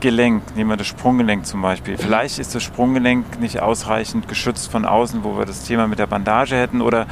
Gelenk, 0.00 0.54
nehmen 0.54 0.70
wir 0.70 0.76
das 0.76 0.86
Sprunggelenk 0.86 1.44
zum 1.44 1.60
Beispiel. 1.60 1.98
Vielleicht 1.98 2.38
ist 2.38 2.54
das 2.54 2.62
Sprunggelenk 2.62 3.40
nicht 3.40 3.60
ausreichend 3.60 4.28
geschützt 4.28 4.70
von 4.70 4.84
außen, 4.84 5.24
wo 5.24 5.36
wir 5.36 5.44
das 5.44 5.64
Thema 5.64 5.88
mit 5.88 5.98
der 5.98 6.06
Bandage 6.06 6.54
hätten 6.54 6.80
oder 6.80 7.06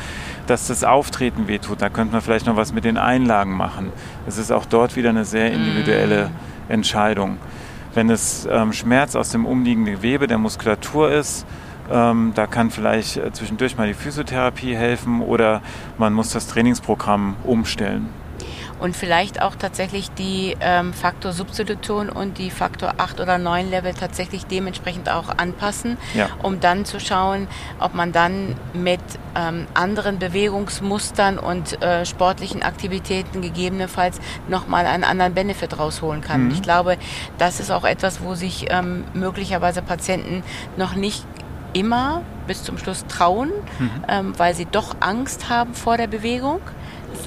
dass 0.46 0.68
das 0.68 0.84
Auftreten 0.84 1.48
wehtut. 1.48 1.82
Da 1.82 1.88
könnte 1.88 2.12
man 2.12 2.22
vielleicht 2.22 2.46
noch 2.46 2.56
was 2.56 2.72
mit 2.72 2.84
den 2.84 2.96
Einlagen 2.96 3.52
machen. 3.52 3.92
Es 4.26 4.38
ist 4.38 4.52
auch 4.52 4.66
dort 4.66 4.94
wieder 4.94 5.10
eine 5.10 5.24
sehr 5.24 5.52
individuelle 5.52 6.28
mhm. 6.28 6.72
Entscheidung. 6.72 7.38
Wenn 7.94 8.08
es 8.08 8.46
ähm, 8.50 8.72
Schmerz 8.72 9.16
aus 9.16 9.30
dem 9.30 9.46
umliegenden 9.46 9.94
Gewebe 9.94 10.26
der 10.28 10.38
Muskulatur 10.38 11.10
ist, 11.10 11.44
ähm, 11.90 12.32
da 12.34 12.46
kann 12.46 12.70
vielleicht 12.70 13.16
äh, 13.16 13.32
zwischendurch 13.32 13.76
mal 13.76 13.88
die 13.88 13.94
Physiotherapie 13.94 14.76
helfen 14.76 15.22
oder 15.22 15.60
man 15.98 16.12
muss 16.12 16.30
das 16.30 16.46
Trainingsprogramm 16.46 17.36
umstellen 17.44 18.08
und 18.78 18.96
vielleicht 18.96 19.40
auch 19.42 19.54
tatsächlich 19.56 20.10
die 20.12 20.56
ähm, 20.60 20.92
Faktor 20.92 21.32
Substitution 21.32 22.08
und 22.08 22.38
die 22.38 22.50
Faktor 22.50 22.94
8 22.98 23.20
oder 23.20 23.38
9 23.38 23.70
Level 23.70 23.94
tatsächlich 23.94 24.46
dementsprechend 24.46 25.08
auch 25.08 25.28
anpassen, 25.36 25.96
ja. 26.14 26.28
um 26.42 26.60
dann 26.60 26.84
zu 26.84 27.00
schauen, 27.00 27.48
ob 27.80 27.94
man 27.94 28.12
dann 28.12 28.54
mit 28.74 29.00
ähm, 29.34 29.66
anderen 29.74 30.18
Bewegungsmustern 30.18 31.38
und 31.38 31.82
äh, 31.82 32.04
sportlichen 32.04 32.62
Aktivitäten 32.62 33.42
gegebenenfalls 33.42 34.20
nochmal 34.48 34.86
einen 34.86 35.04
anderen 35.04 35.34
Benefit 35.34 35.78
rausholen 35.78 36.20
kann. 36.20 36.44
Mhm. 36.44 36.50
Ich 36.52 36.62
glaube, 36.62 36.98
das 37.38 37.60
ist 37.60 37.70
auch 37.70 37.84
etwas, 37.84 38.22
wo 38.22 38.34
sich 38.34 38.66
ähm, 38.70 39.04
möglicherweise 39.14 39.82
Patienten 39.82 40.42
noch 40.76 40.94
nicht 40.94 41.24
immer 41.72 42.22
bis 42.46 42.62
zum 42.62 42.78
Schluss 42.78 43.04
trauen, 43.06 43.50
mhm. 43.78 43.90
ähm, 44.08 44.32
weil 44.38 44.54
sie 44.54 44.66
doch 44.66 44.96
Angst 45.00 45.48
haben 45.50 45.74
vor 45.74 45.96
der 45.96 46.06
Bewegung 46.06 46.60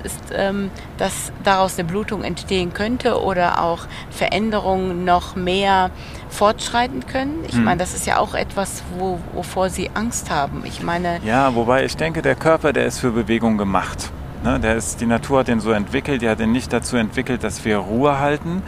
ist, 0.04 0.20
ähm, 0.34 0.72
dass 0.98 1.32
daraus 1.44 1.78
eine 1.78 1.88
Blutung 1.88 2.24
entstehen 2.24 2.74
könnte 2.74 3.22
oder 3.22 3.64
auch 3.64 3.88
Veränderungen 4.10 5.06
noch 5.06 5.36
mehr 5.36 5.92
fortschreiten 6.30 7.06
können. 7.06 7.44
Ich 7.48 7.56
hm. 7.56 7.64
meine, 7.64 7.80
das 7.80 7.94
ist 7.94 8.06
ja 8.06 8.18
auch 8.18 8.34
etwas, 8.34 8.84
wo, 8.98 9.20
wovor 9.34 9.70
Sie 9.70 9.90
Angst 9.94 10.30
haben. 10.30 10.64
Ich 10.66 10.84
meine. 10.84 11.20
Ja, 11.26 11.56
wobei 11.56 11.86
ich 11.86 11.98
denke, 11.98 12.22
der 12.22 12.36
Körper, 12.36 12.74
der 12.74 12.86
ist 12.86 13.00
für 13.00 13.12
Bewegung 13.12 13.58
gemacht. 13.58 14.12
Ne? 14.44 14.60
Der 14.60 14.76
ist, 14.76 15.02
die 15.02 15.06
Natur 15.06 15.40
hat 15.40 15.48
den 15.48 15.60
so 15.60 15.72
entwickelt, 15.72 16.22
die 16.22 16.30
hat 16.30 16.40
ihn 16.40 16.52
nicht 16.52 16.72
dazu 16.72 16.98
entwickelt, 16.98 17.44
dass 17.44 17.66
wir 17.66 17.78
Ruhe 17.78 18.20
halten. 18.20 18.62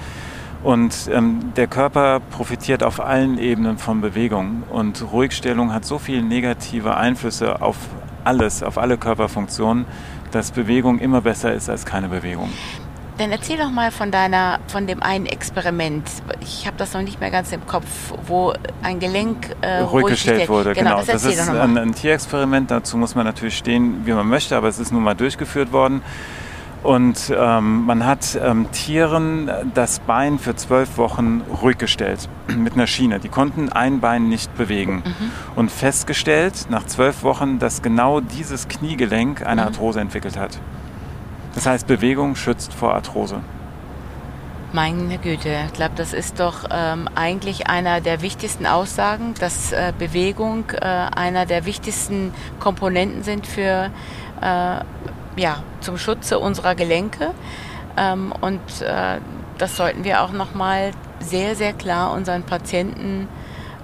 Und 0.64 1.10
ähm, 1.12 1.54
der 1.56 1.66
Körper 1.66 2.20
profitiert 2.20 2.84
auf 2.84 3.00
allen 3.00 3.40
Ebenen 3.40 3.78
von 3.78 4.02
Bewegung. 4.02 4.64
Und 4.70 5.04
Ruhigstellung 5.12 5.74
hat 5.74 5.86
so 5.86 5.98
viele 5.98 6.22
negative 6.22 6.96
Einflüsse 6.98 7.62
auf 7.62 7.78
alles, 8.24 8.62
auf 8.62 8.78
alle 8.78 8.98
Körperfunktionen, 8.98 9.86
dass 10.32 10.52
Bewegung 10.52 11.00
immer 11.00 11.22
besser 11.22 11.54
ist 11.54 11.70
als 11.70 11.86
keine 11.86 12.10
Bewegung. 12.10 12.50
Dann 13.18 13.32
erzähl 13.32 13.58
doch 13.58 13.70
mal 13.70 13.92
von 13.92 14.10
deiner, 14.10 14.60
von 14.68 14.88
dem 14.88 15.04
einen 15.04 15.28
Experiment. 15.28 16.10
Ich 16.42 16.66
habe 16.66 16.78
das 16.78 16.94
noch 16.94 17.02
nicht 17.02 17.20
mehr 17.20 17.30
ganz 17.30 17.52
im 17.52 17.66
Kopf, 17.68 17.86
wo 18.26 18.54
ein 18.82 19.00
Gelenk 19.00 19.56
äh, 19.62 19.80
ruhig 19.80 20.08
gestellt 20.08 20.50
wurde. 20.50 20.74
Genau, 20.74 20.96
genau. 20.96 21.04
das, 21.06 21.24
das 21.24 21.26
ist 21.26 21.50
ein, 21.50 21.78
ein 21.78 21.94
Tierexperiment. 21.94 22.72
Dazu 22.72 22.98
muss 22.98 23.14
man 23.14 23.26
natürlich 23.26 23.58
stehen, 23.58 24.06
wie 24.06 24.14
man 24.14 24.28
möchte, 24.28 24.56
aber 24.56 24.70
es 24.70 24.80
ist 24.80 24.92
nun 24.92 25.04
mal 25.04 25.14
durchgeführt 25.14 25.72
worden. 25.72 26.02
Und 26.84 27.32
ähm, 27.36 27.86
man 27.86 28.06
hat 28.06 28.40
ähm, 28.42 28.72
Tieren 28.72 29.52
das 29.76 30.00
Bein 30.00 30.40
für 30.40 30.56
zwölf 30.56 30.98
Wochen 30.98 31.42
ruhig 31.62 31.78
gestellt 31.78 32.28
mit 32.48 32.74
einer 32.74 32.88
Schiene. 32.88 33.20
Die 33.20 33.30
konnten 33.30 33.70
ein 33.70 34.00
Bein 34.00 34.30
nicht 34.30 34.56
bewegen. 34.58 35.04
Mhm. 35.06 35.32
Und 35.56 35.72
festgestellt 35.72 36.68
nach 36.70 36.86
zwölf 36.88 37.22
Wochen, 37.24 37.60
dass 37.60 37.84
genau 37.84 38.20
dieses 38.20 38.68
Kniegelenk 38.68 39.46
eine 39.46 39.62
mhm. 39.62 39.68
Arthrose 39.68 40.00
entwickelt 40.00 40.38
hat. 40.38 40.58
Das 41.54 41.68
heißt, 41.68 41.86
Bewegung 41.86 42.36
schützt 42.36 42.74
vor 42.74 42.96
Arthrose. 42.96 43.42
Meine 44.74 45.18
Güte, 45.18 45.66
ich 45.68 45.74
glaube, 45.74 45.96
das 45.98 46.14
ist 46.14 46.40
doch 46.40 46.64
ähm, 46.72 47.10
eigentlich 47.14 47.68
einer 47.68 48.00
der 48.00 48.22
wichtigsten 48.22 48.66
Aussagen, 48.66 49.34
dass 49.38 49.74
äh, 49.74 49.92
Bewegung 50.00 50.64
äh, 50.72 50.86
einer 50.86 51.46
der 51.46 51.66
wichtigsten 51.66 52.34
Komponenten 52.62 53.22
sind 53.22 53.46
für 53.46 53.92
äh, 54.40 54.80
ja, 55.42 55.64
zum 55.82 55.98
Schutze 55.98 56.40
unserer 56.40 56.76
Gelenke. 56.76 57.32
Ähm, 57.98 58.32
und 58.40 58.62
äh, 58.82 59.18
das 59.58 59.76
sollten 59.76 60.04
wir 60.04 60.22
auch 60.22 60.32
nochmal 60.32 60.92
sehr, 61.20 61.56
sehr 61.56 61.74
klar 61.74 62.14
unseren 62.14 62.44
Patienten 62.44 63.28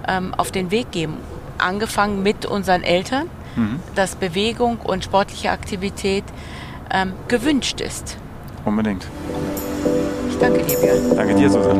ähm, 0.08 0.34
auf 0.36 0.52
den 0.52 0.72
Weg 0.72 0.92
geben. 0.92 1.18
Angefangen 1.58 2.22
mit 2.24 2.46
unseren 2.46 2.84
Eltern, 2.84 3.30
mhm. 3.56 3.80
dass 3.96 4.16
Bewegung 4.16 4.78
und 4.78 5.04
sportliche 5.04 5.52
Aktivität 5.52 6.24
ähm, 6.94 7.14
gewünscht 7.28 7.82
ist. 7.82 8.18
Unbedingt. 8.64 9.08
Ich 10.30 10.38
danke 10.38 10.64
dir, 10.64 10.78
Björn. 10.78 11.16
Danke 11.16 11.36
dir, 11.36 11.50
Susanne. 11.50 11.80